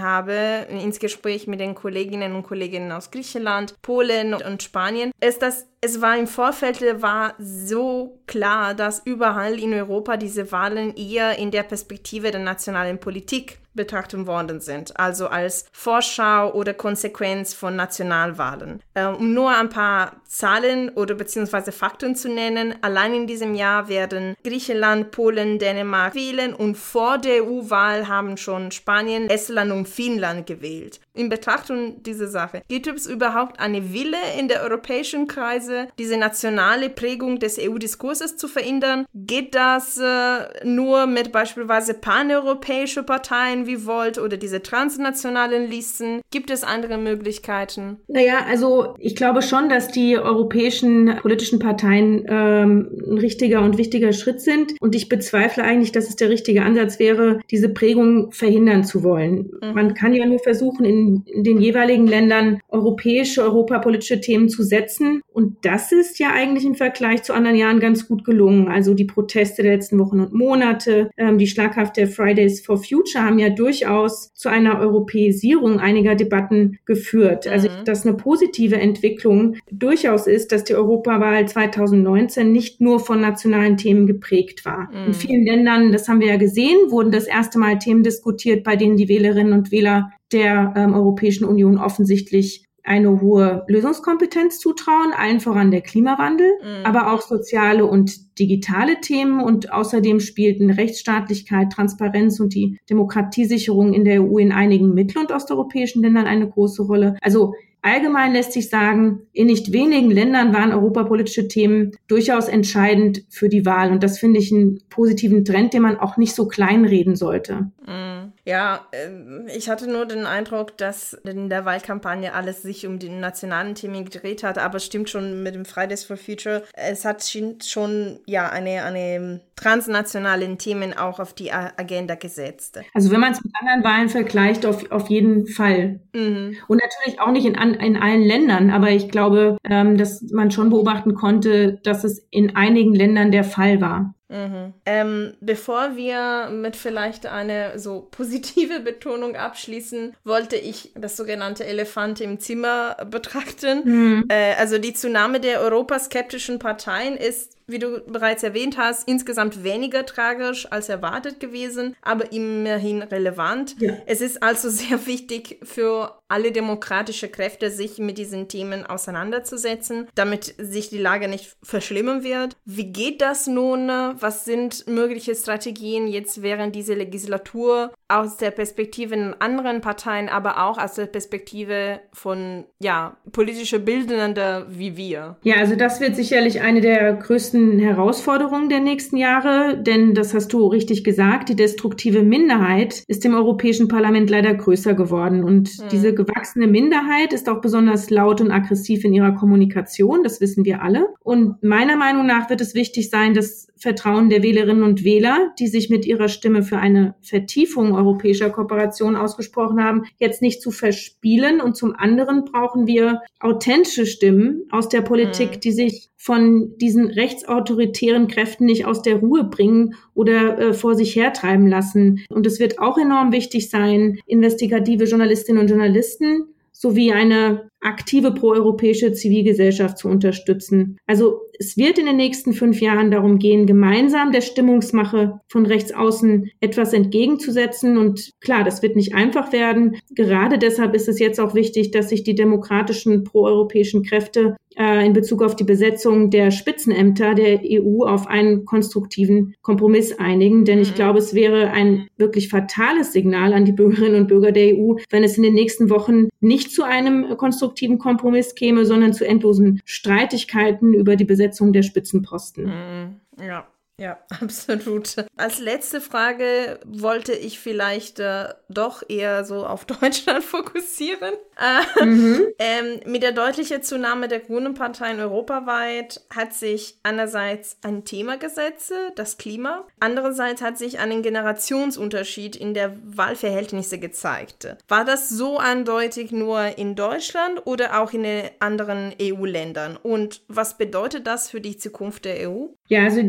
habe, 0.00 0.66
ins 0.70 0.98
Gespräch 0.98 1.46
mit 1.46 1.60
den 1.60 1.74
Kolleginnen 1.74 2.34
und 2.34 2.44
Kollegen 2.44 2.92
aus 2.92 3.10
Griechenland, 3.10 3.74
Polen, 3.82 4.11
Polen 4.12 4.34
und 4.34 4.62
Spanien, 4.62 5.10
ist, 5.20 5.42
dass 5.42 5.66
es 5.80 6.00
war 6.00 6.16
im 6.16 6.26
Vorfeld 6.26 6.80
war 7.02 7.34
so 7.38 8.20
klar, 8.26 8.74
dass 8.74 9.02
überall 9.04 9.58
in 9.58 9.74
Europa 9.74 10.16
diese 10.16 10.52
Wahlen 10.52 10.94
eher 10.96 11.38
in 11.38 11.50
der 11.50 11.62
Perspektive 11.62 12.30
der 12.30 12.40
nationalen 12.40 12.98
Politik 12.98 13.58
betrachtet 13.74 14.26
worden 14.26 14.60
sind, 14.60 14.98
also 14.98 15.28
als 15.28 15.66
Vorschau 15.72 16.52
oder 16.52 16.74
Konsequenz 16.74 17.54
von 17.54 17.76
Nationalwahlen. 17.76 18.82
Äh, 18.94 19.06
um 19.06 19.32
nur 19.32 19.50
ein 19.50 19.68
paar 19.68 20.16
Zahlen 20.26 20.90
oder 20.90 21.14
beziehungsweise 21.14 21.72
Fakten 21.72 22.14
zu 22.16 22.28
nennen, 22.28 22.74
allein 22.82 23.14
in 23.14 23.26
diesem 23.26 23.54
Jahr 23.54 23.88
werden 23.88 24.34
Griechenland, 24.44 25.10
Polen, 25.10 25.58
Dänemark 25.58 26.14
wählen 26.14 26.54
und 26.54 26.76
vor 26.76 27.18
der 27.18 27.44
EU-Wahl 27.44 28.08
haben 28.08 28.36
schon 28.36 28.70
Spanien, 28.70 29.28
Estland 29.28 29.72
und 29.72 29.88
Finnland 29.88 30.46
gewählt. 30.46 31.00
In 31.14 31.28
Betrachtung 31.28 32.02
dieser 32.02 32.28
Sache, 32.28 32.62
gibt 32.68 32.86
es 32.88 33.06
überhaupt 33.06 33.60
eine 33.60 33.92
Wille 33.92 34.16
in 34.38 34.48
der 34.48 34.62
europäischen 34.62 35.26
Kreise, 35.26 35.88
diese 35.98 36.16
nationale 36.16 36.88
Prägung 36.88 37.38
des 37.38 37.58
EU-Diskurses 37.58 38.36
zu 38.36 38.48
verändern? 38.48 39.04
Geht 39.12 39.54
das 39.54 39.98
äh, 39.98 40.64
nur 40.64 41.06
mit 41.06 41.30
beispielsweise 41.30 41.94
paneuropäischen 41.94 43.04
Parteien 43.04 43.61
wie 43.66 43.86
Volt 43.86 44.18
oder 44.18 44.36
diese 44.36 44.62
transnationalen 44.62 45.68
Listen? 45.68 46.20
Gibt 46.30 46.50
es 46.50 46.64
andere 46.64 46.98
Möglichkeiten? 46.98 47.98
Naja, 48.08 48.44
also 48.48 48.94
ich 48.98 49.16
glaube 49.16 49.42
schon, 49.42 49.68
dass 49.68 49.88
die 49.88 50.18
europäischen 50.18 51.16
politischen 51.20 51.58
Parteien 51.58 52.24
ähm, 52.28 52.88
ein 53.06 53.18
richtiger 53.18 53.62
und 53.62 53.78
wichtiger 53.78 54.12
Schritt 54.12 54.40
sind. 54.40 54.72
Und 54.80 54.94
ich 54.94 55.08
bezweifle 55.08 55.64
eigentlich, 55.64 55.92
dass 55.92 56.08
es 56.08 56.16
der 56.16 56.28
richtige 56.28 56.62
Ansatz 56.62 56.98
wäre, 56.98 57.40
diese 57.50 57.68
Prägung 57.68 58.32
verhindern 58.32 58.84
zu 58.84 59.02
wollen. 59.02 59.50
Mhm. 59.60 59.74
Man 59.74 59.94
kann 59.94 60.12
ja 60.12 60.26
nur 60.26 60.38
versuchen, 60.38 60.84
in, 60.84 61.24
in 61.26 61.44
den 61.44 61.60
jeweiligen 61.60 62.06
Ländern 62.06 62.60
europäische, 62.68 63.42
europapolitische 63.42 64.20
Themen 64.20 64.48
zu 64.48 64.62
setzen. 64.62 65.22
Und 65.32 65.56
das 65.62 65.92
ist 65.92 66.18
ja 66.18 66.30
eigentlich 66.32 66.64
im 66.64 66.74
Vergleich 66.74 67.22
zu 67.22 67.32
anderen 67.32 67.56
Jahren 67.56 67.80
ganz 67.80 68.08
gut 68.08 68.24
gelungen. 68.24 68.68
Also 68.68 68.94
die 68.94 69.04
Proteste 69.04 69.62
der 69.62 69.72
letzten 69.72 69.98
Wochen 69.98 70.20
und 70.20 70.32
Monate, 70.32 71.10
ähm, 71.16 71.38
die 71.38 71.46
schlaghafte 71.46 72.06
Fridays 72.06 72.64
for 72.64 72.76
Future 72.76 73.24
haben 73.24 73.38
ja 73.38 73.48
durchaus 73.52 74.32
zu 74.34 74.48
einer 74.48 74.80
Europäisierung 74.80 75.80
einiger 75.80 76.14
Debatten 76.14 76.78
geführt. 76.84 77.46
Also, 77.46 77.68
mhm. 77.68 77.72
Also, 77.72 77.84
dass 77.84 78.06
eine 78.06 78.16
positive 78.16 78.76
Entwicklung 78.76 79.56
durchaus 79.70 80.26
ist, 80.26 80.52
dass 80.52 80.64
die 80.64 80.74
Europawahl 80.74 81.46
2019 81.46 82.50
nicht 82.50 82.80
nur 82.80 83.00
von 83.00 83.20
nationalen 83.20 83.76
Themen 83.76 84.06
geprägt 84.06 84.64
war. 84.64 84.90
Mhm. 84.90 85.06
In 85.06 85.14
vielen 85.14 85.46
Ländern, 85.46 85.92
das 85.92 86.08
haben 86.08 86.20
wir 86.20 86.28
ja 86.28 86.36
gesehen, 86.36 86.90
wurden 86.90 87.12
das 87.12 87.26
erste 87.26 87.58
Mal 87.58 87.78
Themen 87.78 88.02
diskutiert, 88.02 88.64
bei 88.64 88.76
denen 88.76 88.96
die 88.96 89.08
Wählerinnen 89.08 89.52
und 89.52 89.70
Wähler 89.70 90.10
der 90.32 90.74
ähm, 90.76 90.94
Europäischen 90.94 91.44
Union 91.44 91.78
offensichtlich 91.78 92.64
eine 92.84 93.20
hohe 93.20 93.64
Lösungskompetenz 93.68 94.58
zutrauen, 94.58 95.12
allen 95.16 95.40
voran 95.40 95.70
der 95.70 95.82
Klimawandel, 95.82 96.50
mhm. 96.62 96.84
aber 96.84 97.12
auch 97.12 97.22
soziale 97.22 97.86
und 97.86 98.38
digitale 98.38 99.00
Themen 99.00 99.40
und 99.40 99.72
außerdem 99.72 100.18
spielten 100.20 100.70
Rechtsstaatlichkeit, 100.70 101.72
Transparenz 101.72 102.40
und 102.40 102.54
die 102.54 102.78
Demokratiesicherung 102.90 103.92
in 103.92 104.04
der 104.04 104.22
EU 104.22 104.38
in 104.38 104.52
einigen 104.52 104.94
mittel- 104.94 105.18
und 105.18 105.30
osteuropäischen 105.30 106.02
Ländern 106.02 106.26
eine 106.26 106.48
große 106.48 106.82
Rolle. 106.82 107.16
Also 107.20 107.54
Allgemein 107.82 108.32
lässt 108.32 108.52
sich 108.52 108.70
sagen, 108.70 109.26
in 109.32 109.48
nicht 109.48 109.72
wenigen 109.72 110.10
Ländern 110.10 110.54
waren 110.54 110.72
europapolitische 110.72 111.48
Themen 111.48 111.96
durchaus 112.06 112.46
entscheidend 112.46 113.24
für 113.28 113.48
die 113.48 113.66
Wahl. 113.66 113.90
Und 113.90 114.04
das 114.04 114.20
finde 114.20 114.38
ich 114.38 114.52
einen 114.52 114.80
positiven 114.88 115.44
Trend, 115.44 115.74
den 115.74 115.82
man 115.82 115.98
auch 115.98 116.16
nicht 116.16 116.34
so 116.34 116.46
kleinreden 116.46 117.16
sollte. 117.16 117.70
Mm. 117.84 118.32
Ja, 118.44 118.86
ähm, 118.92 119.46
ich 119.54 119.68
hatte 119.68 119.90
nur 119.90 120.06
den 120.06 120.26
Eindruck, 120.26 120.76
dass 120.76 121.12
in 121.12 121.48
der 121.48 121.64
Wahlkampagne 121.64 122.34
alles 122.34 122.62
sich 122.62 122.86
um 122.86 122.98
die 122.98 123.08
nationalen 123.08 123.74
Themen 123.74 124.04
gedreht 124.04 124.42
hat, 124.42 124.58
aber 124.58 124.78
stimmt 124.80 125.10
schon 125.10 125.42
mit 125.42 125.54
dem 125.54 125.64
Fridays 125.64 126.04
for 126.04 126.16
Future. 126.16 126.62
Es 126.74 127.04
hat 127.04 127.24
schon 127.64 128.18
ja 128.26 128.48
eine, 128.48 128.84
eine 128.84 129.40
transnationalen 129.56 130.58
Themen 130.58 130.96
auch 130.96 131.20
auf 131.20 131.34
die 131.34 131.52
Agenda 131.52 132.14
gesetzt. 132.14 132.80
Also 132.94 133.10
wenn 133.10 133.20
man 133.20 133.32
es 133.32 133.44
mit 133.44 133.52
anderen 133.60 133.84
Wahlen 133.84 134.08
vergleicht, 134.08 134.66
auf, 134.66 134.90
auf 134.90 135.08
jeden 135.08 135.46
Fall. 135.46 136.00
Mhm. 136.14 136.56
Und 136.68 136.80
natürlich 136.82 137.20
auch 137.20 137.30
nicht 137.30 137.46
in, 137.46 137.54
in 137.54 137.96
allen 137.96 138.22
Ländern, 138.22 138.70
aber 138.70 138.90
ich 138.90 139.10
glaube, 139.10 139.58
ähm, 139.64 139.98
dass 139.98 140.22
man 140.32 140.50
schon 140.50 140.70
beobachten 140.70 141.14
konnte, 141.14 141.80
dass 141.84 142.04
es 142.04 142.26
in 142.30 142.56
einigen 142.56 142.94
Ländern 142.94 143.30
der 143.30 143.44
Fall 143.44 143.80
war. 143.80 144.14
Mhm. 144.32 144.72
Ähm, 144.86 145.34
bevor 145.40 145.94
wir 145.94 146.48
mit 146.50 146.74
vielleicht 146.74 147.26
eine 147.26 147.78
so 147.78 148.08
positive 148.10 148.80
Betonung 148.84 149.36
abschließen, 149.36 150.14
wollte 150.24 150.56
ich 150.56 150.92
das 150.94 151.16
sogenannte 151.16 151.66
Elefant 151.66 152.20
im 152.20 152.40
Zimmer 152.40 152.96
betrachten. 153.10 153.82
Mhm. 153.84 154.24
Äh, 154.28 154.54
also 154.58 154.78
die 154.78 154.94
Zunahme 154.94 155.38
der 155.38 155.60
europaskeptischen 155.60 156.58
Parteien 156.58 157.16
ist 157.16 157.58
wie 157.66 157.78
du 157.78 158.00
bereits 158.06 158.42
erwähnt 158.42 158.76
hast, 158.78 159.08
insgesamt 159.08 159.64
weniger 159.64 160.06
tragisch 160.06 160.70
als 160.70 160.88
erwartet 160.88 161.40
gewesen, 161.40 161.96
aber 162.02 162.32
immerhin 162.32 163.02
relevant. 163.02 163.76
Ja. 163.80 163.94
Es 164.06 164.20
ist 164.20 164.42
also 164.42 164.68
sehr 164.70 165.06
wichtig 165.06 165.58
für 165.62 166.18
alle 166.28 166.52
demokratische 166.52 167.28
Kräfte, 167.28 167.70
sich 167.70 167.98
mit 167.98 168.16
diesen 168.16 168.48
Themen 168.48 168.86
auseinanderzusetzen, 168.86 170.08
damit 170.14 170.54
sich 170.58 170.88
die 170.88 170.98
Lage 170.98 171.28
nicht 171.28 171.56
verschlimmern 171.62 172.22
wird. 172.22 172.56
Wie 172.64 172.90
geht 172.90 173.20
das 173.20 173.46
nun? 173.46 173.88
Was 173.88 174.44
sind 174.44 174.86
mögliche 174.88 175.34
Strategien 175.34 176.08
jetzt 176.08 176.42
während 176.42 176.74
dieser 176.74 176.94
Legislatur 176.94 177.92
aus 178.12 178.36
der 178.36 178.50
Perspektive 178.50 179.14
in 179.14 179.34
anderen 179.38 179.80
Parteien, 179.80 180.28
aber 180.28 180.64
auch 180.64 180.78
aus 180.78 180.94
der 180.94 181.06
Perspektive 181.06 182.00
von 182.12 182.64
ja 182.80 183.16
politische 183.32 183.78
Bildende 183.78 184.66
wie 184.68 184.96
wir? 184.96 185.36
Ja, 185.42 185.56
also 185.56 185.76
das 185.76 186.00
wird 186.00 186.16
sicherlich 186.16 186.60
eine 186.60 186.80
der 186.80 187.14
größten 187.14 187.78
Herausforderungen 187.78 188.68
der 188.68 188.80
nächsten 188.80 189.16
Jahre, 189.16 189.78
denn 189.78 190.14
das 190.14 190.34
hast 190.34 190.52
du 190.52 190.66
richtig 190.66 191.04
gesagt, 191.04 191.48
die 191.48 191.56
destruktive 191.56 192.22
Minderheit 192.22 193.02
ist 193.06 193.24
im 193.24 193.34
Europäischen 193.34 193.88
Parlament 193.88 194.30
leider 194.30 194.54
größer 194.54 194.94
geworden 194.94 195.44
und 195.44 195.68
hm. 195.68 195.88
diese 195.90 196.14
gewachsene 196.14 196.66
Minderheit 196.66 197.32
ist 197.32 197.48
auch 197.48 197.60
besonders 197.60 198.10
laut 198.10 198.40
und 198.40 198.50
aggressiv 198.50 199.04
in 199.04 199.14
ihrer 199.14 199.32
Kommunikation, 199.32 200.22
das 200.22 200.40
wissen 200.40 200.64
wir 200.64 200.82
alle. 200.82 201.06
Und 201.20 201.62
meiner 201.62 201.96
Meinung 201.96 202.26
nach 202.26 202.50
wird 202.50 202.60
es 202.60 202.74
wichtig 202.74 203.10
sein, 203.10 203.34
das 203.34 203.68
Vertrauen 203.82 204.30
der 204.30 204.44
Wählerinnen 204.44 204.84
und 204.84 205.02
Wähler, 205.02 205.52
die 205.58 205.66
sich 205.66 205.90
mit 205.90 206.06
ihrer 206.06 206.28
Stimme 206.28 206.62
für 206.62 206.78
eine 206.78 207.16
Vertiefung 207.20 207.96
europäischer 207.96 208.48
Kooperation 208.48 209.16
ausgesprochen 209.16 209.82
haben, 209.82 210.04
jetzt 210.18 210.40
nicht 210.40 210.62
zu 210.62 210.70
verspielen. 210.70 211.60
Und 211.60 211.76
zum 211.76 211.92
anderen 211.96 212.44
brauchen 212.44 212.86
wir 212.86 213.22
authentische 213.40 214.06
Stimmen 214.06 214.62
aus 214.70 214.88
der 214.88 215.00
Politik, 215.00 215.56
mhm. 215.56 215.60
die 215.60 215.72
sich 215.72 216.10
von 216.16 216.78
diesen 216.78 217.08
rechtsautoritären 217.08 218.28
Kräften 218.28 218.66
nicht 218.66 218.86
aus 218.86 219.02
der 219.02 219.16
Ruhe 219.16 219.42
bringen 219.42 219.96
oder 220.14 220.58
äh, 220.60 220.74
vor 220.74 220.94
sich 220.94 221.16
hertreiben 221.16 221.66
lassen. 221.66 222.24
Und 222.28 222.46
es 222.46 222.60
wird 222.60 222.78
auch 222.78 222.98
enorm 222.98 223.32
wichtig 223.32 223.68
sein, 223.68 224.20
investigative 224.26 225.06
Journalistinnen 225.06 225.60
und 225.60 225.68
Journalisten 225.68 226.54
sowie 226.70 227.12
eine 227.12 227.68
aktive 227.80 228.32
proeuropäische 228.32 229.12
Zivilgesellschaft 229.12 229.98
zu 229.98 230.08
unterstützen. 230.08 230.98
Also 231.06 231.40
es 231.62 231.76
wird 231.76 231.96
in 231.96 232.06
den 232.06 232.16
nächsten 232.16 232.54
fünf 232.54 232.80
Jahren 232.80 233.12
darum 233.12 233.38
gehen, 233.38 233.66
gemeinsam 233.66 234.32
der 234.32 234.40
Stimmungsmache 234.40 235.40
von 235.46 235.64
rechts 235.64 235.94
außen 235.94 236.50
etwas 236.60 236.92
entgegenzusetzen. 236.92 237.98
Und 237.98 238.32
klar, 238.40 238.64
das 238.64 238.82
wird 238.82 238.96
nicht 238.96 239.14
einfach 239.14 239.52
werden. 239.52 239.96
Gerade 240.10 240.58
deshalb 240.58 240.92
ist 240.94 241.08
es 241.08 241.20
jetzt 241.20 241.38
auch 241.38 241.54
wichtig, 241.54 241.92
dass 241.92 242.08
sich 242.08 242.24
die 242.24 242.34
demokratischen 242.34 243.22
proeuropäischen 243.22 244.02
Kräfte 244.02 244.56
äh, 244.76 245.06
in 245.06 245.12
Bezug 245.12 245.42
auf 245.42 245.56
die 245.56 245.64
Besetzung 245.64 246.30
der 246.30 246.50
Spitzenämter 246.50 247.34
der 247.34 247.60
EU 247.64 248.04
auf 248.04 248.26
einen 248.26 248.64
konstruktiven 248.64 249.54
Kompromiss 249.62 250.18
einigen. 250.18 250.64
Denn 250.64 250.80
ich 250.80 250.92
mhm. 250.92 250.94
glaube, 250.94 251.18
es 251.18 251.34
wäre 251.34 251.70
ein 251.70 252.08
wirklich 252.16 252.48
fatales 252.48 253.12
Signal 253.12 253.52
an 253.52 253.64
die 253.64 253.72
Bürgerinnen 253.72 254.22
und 254.22 254.28
Bürger 254.28 254.52
der 254.52 254.74
EU, 254.74 254.94
wenn 255.10 255.24
es 255.24 255.36
in 255.36 255.42
den 255.42 255.54
nächsten 255.54 255.90
Wochen 255.90 256.28
nicht 256.40 256.72
zu 256.72 256.84
einem 256.84 257.36
konstruktiven 257.36 257.98
Kompromiss 257.98 258.54
käme, 258.54 258.84
sondern 258.86 259.12
zu 259.12 259.26
endlosen 259.26 259.80
Streitigkeiten 259.84 260.94
über 260.94 261.16
die 261.16 261.24
Besetzung 261.24 261.51
der 261.72 261.82
Spitzenposten. 261.82 262.64
Mhm. 262.64 263.20
Ja. 263.44 263.66
Ja, 263.98 264.18
absolut. 264.40 265.16
Als 265.36 265.58
letzte 265.60 266.00
Frage 266.00 266.80
wollte 266.84 267.32
ich 267.32 267.60
vielleicht 267.60 268.18
äh, 268.20 268.48
doch 268.68 269.02
eher 269.08 269.44
so 269.44 269.66
auf 269.66 269.84
Deutschland 270.00 270.44
fokussieren. 270.44 271.34
Äh, 271.58 272.04
mhm. 272.04 272.46
ähm, 272.58 273.00
mit 273.06 273.22
der 273.22 273.32
deutlichen 273.32 273.82
Zunahme 273.82 274.28
der 274.28 274.40
Grünen 274.40 274.74
Parteien 274.74 275.20
europaweit 275.20 276.22
hat 276.34 276.54
sich 276.54 276.98
einerseits 277.02 277.76
ein 277.82 278.04
Thema 278.04 278.38
gesetzt, 278.38 278.92
das 279.14 279.36
Klima. 279.36 279.86
Andererseits 280.00 280.62
hat 280.62 280.78
sich 280.78 280.98
ein 280.98 281.22
Generationsunterschied 281.22 282.56
in 282.56 282.74
der 282.74 282.96
Wahlverhältnisse 283.04 283.98
gezeigt. 283.98 284.76
War 284.88 285.04
das 285.04 285.28
so 285.28 285.58
eindeutig 285.58 286.32
nur 286.32 286.78
in 286.78 286.94
Deutschland 286.94 287.66
oder 287.66 288.00
auch 288.00 288.12
in 288.12 288.22
den 288.22 288.50
anderen 288.60 289.12
EU-Ländern? 289.20 289.98
Und 290.02 290.42
was 290.48 290.78
bedeutet 290.78 291.26
das 291.26 291.50
für 291.50 291.60
die 291.60 291.76
Zukunft 291.76 292.24
der 292.24 292.50
EU? 292.50 292.68
Ja, 292.88 293.04
also 293.04 293.22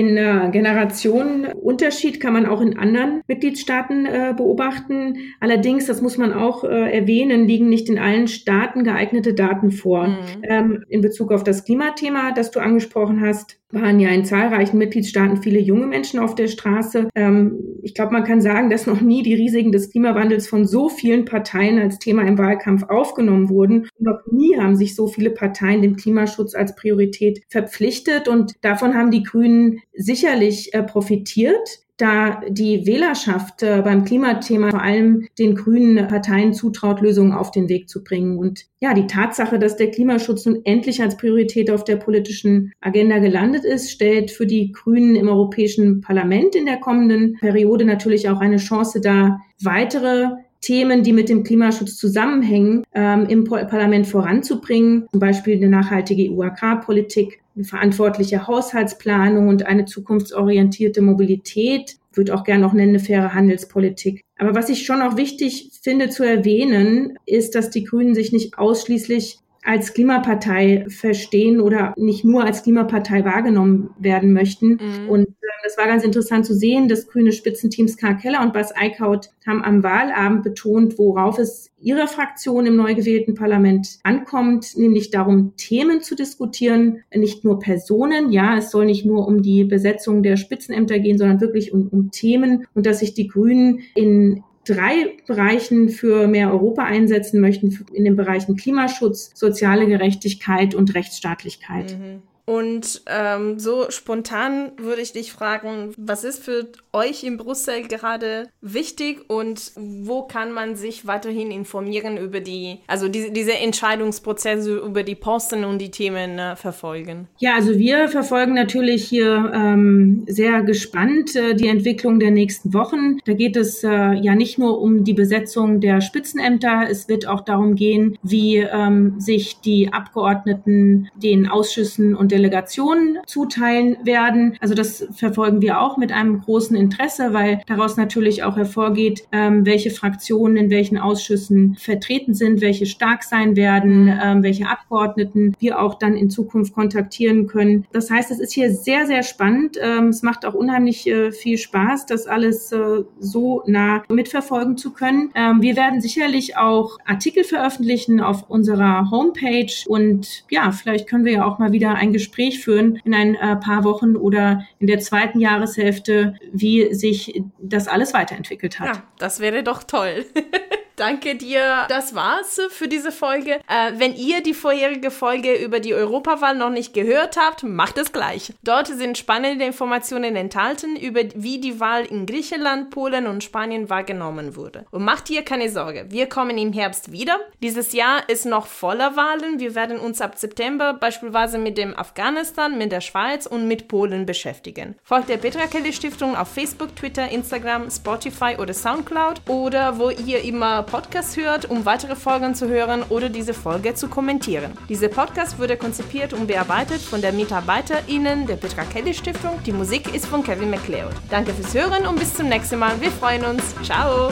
den 0.00 0.16
äh, 0.16 0.48
Generationenunterschied 0.50 2.20
kann 2.20 2.32
man 2.32 2.46
auch 2.46 2.60
in 2.60 2.78
anderen 2.78 3.22
Mitgliedstaaten 3.26 4.06
äh, 4.06 4.34
beobachten. 4.36 5.18
Allerdings, 5.40 5.86
das 5.86 6.00
muss 6.00 6.18
man 6.18 6.32
auch 6.32 6.64
äh, 6.64 6.90
erwähnen, 6.90 7.46
liegen 7.46 7.68
nicht 7.68 7.88
in 7.88 7.98
allen 7.98 8.28
Staaten 8.28 8.84
geeignete 8.84 9.34
Daten 9.34 9.70
vor. 9.70 10.08
Mhm. 10.08 10.16
Ähm, 10.42 10.84
in 10.88 11.00
Bezug 11.00 11.32
auf 11.32 11.44
das 11.44 11.64
Klimathema, 11.64 12.32
das 12.32 12.50
du 12.50 12.60
angesprochen 12.60 13.20
hast, 13.20 13.59
waren 13.72 14.00
ja 14.00 14.10
in 14.10 14.24
zahlreichen 14.24 14.78
Mitgliedstaaten 14.78 15.42
viele 15.42 15.60
junge 15.60 15.86
Menschen 15.86 16.18
auf 16.18 16.34
der 16.34 16.48
Straße. 16.48 17.08
Ähm, 17.14 17.58
ich 17.82 17.94
glaube, 17.94 18.12
man 18.12 18.24
kann 18.24 18.40
sagen, 18.40 18.70
dass 18.70 18.86
noch 18.86 19.00
nie 19.00 19.22
die 19.22 19.34
Risiken 19.34 19.72
des 19.72 19.90
Klimawandels 19.90 20.48
von 20.48 20.66
so 20.66 20.88
vielen 20.88 21.24
Parteien 21.24 21.78
als 21.78 21.98
Thema 21.98 22.22
im 22.22 22.38
Wahlkampf 22.38 22.84
aufgenommen 22.84 23.48
wurden. 23.48 23.88
Noch 23.98 24.20
nie 24.30 24.58
haben 24.58 24.76
sich 24.76 24.94
so 24.94 25.06
viele 25.06 25.30
Parteien 25.30 25.82
dem 25.82 25.96
Klimaschutz 25.96 26.54
als 26.54 26.74
Priorität 26.74 27.42
verpflichtet. 27.48 28.28
Und 28.28 28.54
davon 28.62 28.94
haben 28.94 29.10
die 29.10 29.22
Grünen 29.22 29.80
sicherlich 29.94 30.74
äh, 30.74 30.82
profitiert 30.82 31.80
da 32.00 32.40
die 32.48 32.86
Wählerschaft 32.86 33.62
äh, 33.62 33.82
beim 33.82 34.04
Klimathema 34.04 34.70
vor 34.70 34.82
allem 34.82 35.26
den 35.38 35.54
grünen 35.54 36.06
Parteien 36.06 36.54
zutraut, 36.54 37.00
Lösungen 37.00 37.32
auf 37.32 37.50
den 37.50 37.68
Weg 37.68 37.88
zu 37.88 38.02
bringen. 38.02 38.38
Und 38.38 38.66
ja, 38.80 38.94
die 38.94 39.06
Tatsache, 39.06 39.58
dass 39.58 39.76
der 39.76 39.90
Klimaschutz 39.90 40.46
nun 40.46 40.60
endlich 40.64 41.02
als 41.02 41.16
Priorität 41.16 41.70
auf 41.70 41.84
der 41.84 41.96
politischen 41.96 42.72
Agenda 42.80 43.18
gelandet 43.18 43.64
ist, 43.64 43.90
stellt 43.90 44.30
für 44.30 44.46
die 44.46 44.72
Grünen 44.72 45.16
im 45.16 45.28
Europäischen 45.28 46.00
Parlament 46.00 46.54
in 46.54 46.66
der 46.66 46.78
kommenden 46.78 47.36
Periode 47.40 47.84
natürlich 47.84 48.28
auch 48.28 48.40
eine 48.40 48.56
Chance 48.56 49.00
dar, 49.00 49.40
weitere 49.62 50.28
Themen, 50.60 51.02
die 51.02 51.12
mit 51.12 51.28
dem 51.28 51.42
Klimaschutz 51.42 51.96
zusammenhängen, 51.96 52.84
ähm, 52.94 53.26
im 53.26 53.44
Parlament 53.44 54.06
voranzubringen, 54.06 55.06
zum 55.10 55.20
Beispiel 55.20 55.56
eine 55.56 55.68
nachhaltige 55.68 56.30
EU-Agrarpolitik, 56.30 57.40
eine 57.56 57.64
verantwortliche 57.64 58.46
Haushaltsplanung 58.46 59.48
und 59.48 59.66
eine 59.66 59.86
zukunftsorientierte 59.86 61.00
Mobilität. 61.00 61.96
Ich 62.10 62.16
würde 62.16 62.34
auch 62.34 62.44
gerne 62.44 62.62
noch 62.62 62.72
nennen, 62.72 62.90
eine 62.90 63.00
faire 63.00 63.34
Handelspolitik. 63.34 64.22
Aber 64.38 64.54
was 64.54 64.68
ich 64.68 64.84
schon 64.84 65.02
auch 65.02 65.16
wichtig 65.16 65.70
finde 65.82 66.10
zu 66.10 66.24
erwähnen, 66.24 67.18
ist, 67.26 67.54
dass 67.54 67.70
die 67.70 67.84
Grünen 67.84 68.14
sich 68.14 68.32
nicht 68.32 68.58
ausschließlich 68.58 69.38
als 69.62 69.92
Klimapartei 69.92 70.86
verstehen 70.88 71.60
oder 71.60 71.92
nicht 71.96 72.24
nur 72.24 72.44
als 72.44 72.62
Klimapartei 72.62 73.24
wahrgenommen 73.24 73.90
werden 73.98 74.32
möchten. 74.32 74.78
Mhm. 74.80 75.08
Und 75.08 75.28
äh, 75.28 75.46
das 75.62 75.76
war 75.76 75.86
ganz 75.86 76.02
interessant 76.02 76.46
zu 76.46 76.54
sehen. 76.54 76.88
Das 76.88 77.06
grüne 77.06 77.32
Spitzenteams 77.32 77.96
Karl 77.96 78.16
Keller 78.16 78.42
und 78.42 78.52
Bas 78.52 78.74
Eickhout 78.74 79.28
haben 79.46 79.62
am 79.62 79.82
Wahlabend 79.82 80.42
betont, 80.42 80.98
worauf 80.98 81.38
es 81.38 81.70
ihrer 81.78 82.06
Fraktion 82.06 82.66
im 82.66 82.76
neu 82.76 82.94
gewählten 82.94 83.34
Parlament 83.34 83.98
ankommt, 84.02 84.76
nämlich 84.76 85.10
darum, 85.10 85.54
Themen 85.56 86.02
zu 86.02 86.14
diskutieren, 86.14 87.02
nicht 87.14 87.44
nur 87.44 87.58
Personen. 87.58 88.32
Ja, 88.32 88.56
es 88.56 88.70
soll 88.70 88.86
nicht 88.86 89.04
nur 89.04 89.26
um 89.26 89.42
die 89.42 89.64
Besetzung 89.64 90.22
der 90.22 90.36
Spitzenämter 90.36 90.98
gehen, 90.98 91.18
sondern 91.18 91.40
wirklich 91.40 91.72
um, 91.72 91.88
um 91.88 92.10
Themen 92.10 92.66
und 92.74 92.86
dass 92.86 93.00
sich 93.00 93.14
die 93.14 93.28
Grünen 93.28 93.80
in 93.94 94.42
drei 94.74 95.16
Bereichen 95.26 95.88
für 95.88 96.28
mehr 96.28 96.52
Europa 96.52 96.84
einsetzen 96.84 97.40
möchten, 97.40 97.86
in 97.92 98.04
den 98.04 98.16
Bereichen 98.16 98.56
Klimaschutz, 98.56 99.32
soziale 99.34 99.86
Gerechtigkeit 99.86 100.74
und 100.74 100.94
Rechtsstaatlichkeit. 100.94 101.98
Mhm. 101.98 102.22
Und 102.50 103.02
ähm, 103.06 103.60
so 103.60 103.92
spontan 103.92 104.72
würde 104.76 105.02
ich 105.02 105.12
dich 105.12 105.32
fragen, 105.32 105.94
was 105.96 106.24
ist 106.24 106.42
für 106.42 106.66
euch 106.92 107.22
in 107.22 107.36
Brüssel 107.36 107.86
gerade 107.86 108.48
wichtig 108.60 109.20
und 109.28 109.70
wo 109.76 110.22
kann 110.22 110.50
man 110.50 110.74
sich 110.74 111.06
weiterhin 111.06 111.52
informieren 111.52 112.16
über 112.16 112.40
die, 112.40 112.78
also 112.88 113.06
diese, 113.06 113.30
diese 113.30 113.52
Entscheidungsprozesse 113.52 114.78
über 114.78 115.04
die 115.04 115.14
Posten 115.14 115.64
und 115.64 115.78
die 115.78 115.92
Themen 115.92 116.40
äh, 116.40 116.56
verfolgen? 116.56 117.28
Ja, 117.38 117.54
also 117.54 117.78
wir 117.78 118.08
verfolgen 118.08 118.54
natürlich 118.54 119.04
hier 119.04 119.52
ähm, 119.54 120.24
sehr 120.26 120.62
gespannt 120.62 121.36
äh, 121.36 121.54
die 121.54 121.68
Entwicklung 121.68 122.18
der 122.18 122.32
nächsten 122.32 122.74
Wochen. 122.74 123.18
Da 123.26 123.34
geht 123.34 123.56
es 123.56 123.84
äh, 123.84 124.14
ja 124.14 124.34
nicht 124.34 124.58
nur 124.58 124.80
um 124.80 125.04
die 125.04 125.14
Besetzung 125.14 125.80
der 125.80 126.00
Spitzenämter, 126.00 126.88
es 126.90 127.08
wird 127.08 127.28
auch 127.28 127.42
darum 127.42 127.76
gehen, 127.76 128.18
wie 128.24 128.56
ähm, 128.56 129.20
sich 129.20 129.60
die 129.60 129.92
Abgeordneten 129.92 131.08
den 131.14 131.48
Ausschüssen 131.48 132.16
und 132.16 132.32
der 132.32 132.39
Delegationen 132.40 133.18
zuteilen 133.26 133.98
werden. 134.02 134.56
Also 134.60 134.74
das 134.74 135.06
verfolgen 135.12 135.60
wir 135.60 135.80
auch 135.80 135.96
mit 135.98 136.10
einem 136.10 136.40
großen 136.40 136.76
Interesse, 136.76 137.32
weil 137.32 137.60
daraus 137.66 137.96
natürlich 137.96 138.42
auch 138.42 138.56
hervorgeht, 138.56 139.24
ähm, 139.30 139.66
welche 139.66 139.90
Fraktionen 139.90 140.56
in 140.56 140.70
welchen 140.70 140.98
Ausschüssen 140.98 141.76
vertreten 141.76 142.34
sind, 142.34 142.60
welche 142.60 142.86
stark 142.86 143.24
sein 143.24 143.56
werden, 143.56 144.08
ähm, 144.22 144.42
welche 144.42 144.68
Abgeordneten 144.68 145.54
wir 145.58 145.80
auch 145.80 145.94
dann 145.94 146.16
in 146.16 146.30
Zukunft 146.30 146.74
kontaktieren 146.74 147.46
können. 147.46 147.86
Das 147.92 148.10
heißt, 148.10 148.30
es 148.30 148.40
ist 148.40 148.52
hier 148.52 148.72
sehr, 148.72 149.06
sehr 149.06 149.22
spannend. 149.22 149.76
Ähm, 149.80 150.08
es 150.08 150.22
macht 150.22 150.46
auch 150.46 150.54
unheimlich 150.54 151.06
äh, 151.06 151.32
viel 151.32 151.58
Spaß, 151.58 152.06
das 152.06 152.26
alles 152.26 152.72
äh, 152.72 153.02
so 153.18 153.62
nah 153.66 154.02
mitverfolgen 154.08 154.76
zu 154.76 154.92
können. 154.92 155.30
Ähm, 155.34 155.60
wir 155.60 155.76
werden 155.76 156.00
sicherlich 156.00 156.56
auch 156.56 156.98
Artikel 157.04 157.44
veröffentlichen 157.44 158.20
auf 158.20 158.48
unserer 158.48 159.10
Homepage 159.10 159.72
und 159.86 160.44
ja, 160.48 160.70
vielleicht 160.72 161.08
können 161.08 161.24
wir 161.24 161.32
ja 161.32 161.44
auch 161.44 161.58
mal 161.58 161.72
wieder 161.72 161.94
ein 161.94 162.12
Gespräch 162.12 162.29
Gespräch 162.30 162.62
führen 162.62 163.00
in 163.04 163.14
ein 163.14 163.34
äh, 163.34 163.56
paar 163.56 163.84
Wochen 163.84 164.16
oder 164.16 164.64
in 164.78 164.86
der 164.86 165.00
zweiten 165.00 165.40
Jahreshälfte, 165.40 166.34
wie 166.52 166.94
sich 166.94 167.42
das 167.58 167.88
alles 167.88 168.14
weiterentwickelt 168.14 168.78
hat. 168.78 168.96
Ja, 168.96 169.02
das 169.18 169.40
wäre 169.40 169.62
doch 169.62 169.82
toll. 169.82 170.24
Danke 171.00 171.34
dir. 171.34 171.86
Das 171.88 172.14
war's 172.14 172.60
für 172.68 172.86
diese 172.86 173.10
Folge. 173.10 173.52
Äh, 173.66 173.92
wenn 173.94 174.14
ihr 174.14 174.42
die 174.42 174.52
vorherige 174.52 175.10
Folge 175.10 175.54
über 175.54 175.80
die 175.80 175.94
Europawahl 175.94 176.54
noch 176.54 176.68
nicht 176.68 176.92
gehört 176.92 177.38
habt, 177.38 177.62
macht 177.62 177.96
es 177.96 178.12
gleich. 178.12 178.52
Dort 178.64 178.88
sind 178.88 179.16
spannende 179.16 179.64
Informationen 179.64 180.36
enthalten 180.36 180.96
über 180.96 181.22
wie 181.34 181.58
die 181.58 181.80
Wahl 181.80 182.04
in 182.04 182.26
Griechenland, 182.26 182.90
Polen 182.90 183.26
und 183.26 183.42
Spanien 183.42 183.88
wahrgenommen 183.88 184.56
wurde. 184.56 184.84
Und 184.90 185.02
macht 185.02 185.30
dir 185.30 185.42
keine 185.42 185.70
Sorge, 185.70 186.04
wir 186.10 186.28
kommen 186.28 186.58
im 186.58 186.74
Herbst 186.74 187.10
wieder. 187.10 187.38
Dieses 187.62 187.94
Jahr 187.94 188.28
ist 188.28 188.44
noch 188.44 188.66
voller 188.66 189.16
Wahlen. 189.16 189.58
Wir 189.58 189.74
werden 189.74 189.98
uns 189.98 190.20
ab 190.20 190.36
September 190.36 190.92
beispielsweise 190.92 191.56
mit 191.56 191.78
dem 191.78 191.98
Afghanistan, 191.98 192.76
mit 192.76 192.92
der 192.92 193.00
Schweiz 193.00 193.46
und 193.46 193.66
mit 193.66 193.88
Polen 193.88 194.26
beschäftigen. 194.26 194.96
Folgt 195.02 195.30
der 195.30 195.38
Petra 195.38 195.66
Kelly 195.66 195.94
Stiftung 195.94 196.36
auf 196.36 196.48
Facebook, 196.48 196.94
Twitter, 196.94 197.30
Instagram, 197.30 197.90
Spotify 197.90 198.56
oder 198.58 198.74
Soundcloud 198.74 199.40
oder 199.48 199.98
wo 199.98 200.10
ihr 200.10 200.44
immer 200.44 200.82
Podcast 200.90 201.36
hört, 201.36 201.70
um 201.70 201.84
weitere 201.84 202.16
Folgen 202.16 202.54
zu 202.54 202.68
hören 202.68 203.04
oder 203.08 203.28
diese 203.28 203.54
Folge 203.54 203.94
zu 203.94 204.08
kommentieren. 204.08 204.72
Dieser 204.88 205.08
Podcast 205.08 205.58
wurde 205.58 205.76
konzipiert 205.76 206.32
und 206.32 206.46
bearbeitet 206.46 207.00
von 207.00 207.20
der 207.20 207.32
MitarbeiterInnen 207.32 208.46
der 208.46 208.56
Petra 208.56 208.84
Kelly 208.84 209.14
Stiftung. 209.14 209.62
Die 209.64 209.72
Musik 209.72 210.12
ist 210.14 210.26
von 210.26 210.42
Kevin 210.42 210.70
MacLeod. 210.70 211.12
Danke 211.30 211.52
fürs 211.54 211.74
Hören 211.74 212.06
und 212.06 212.18
bis 212.18 212.34
zum 212.34 212.48
nächsten 212.48 212.78
Mal. 212.78 213.00
Wir 213.00 213.10
freuen 213.10 213.44
uns. 213.44 213.74
Ciao! 213.82 214.30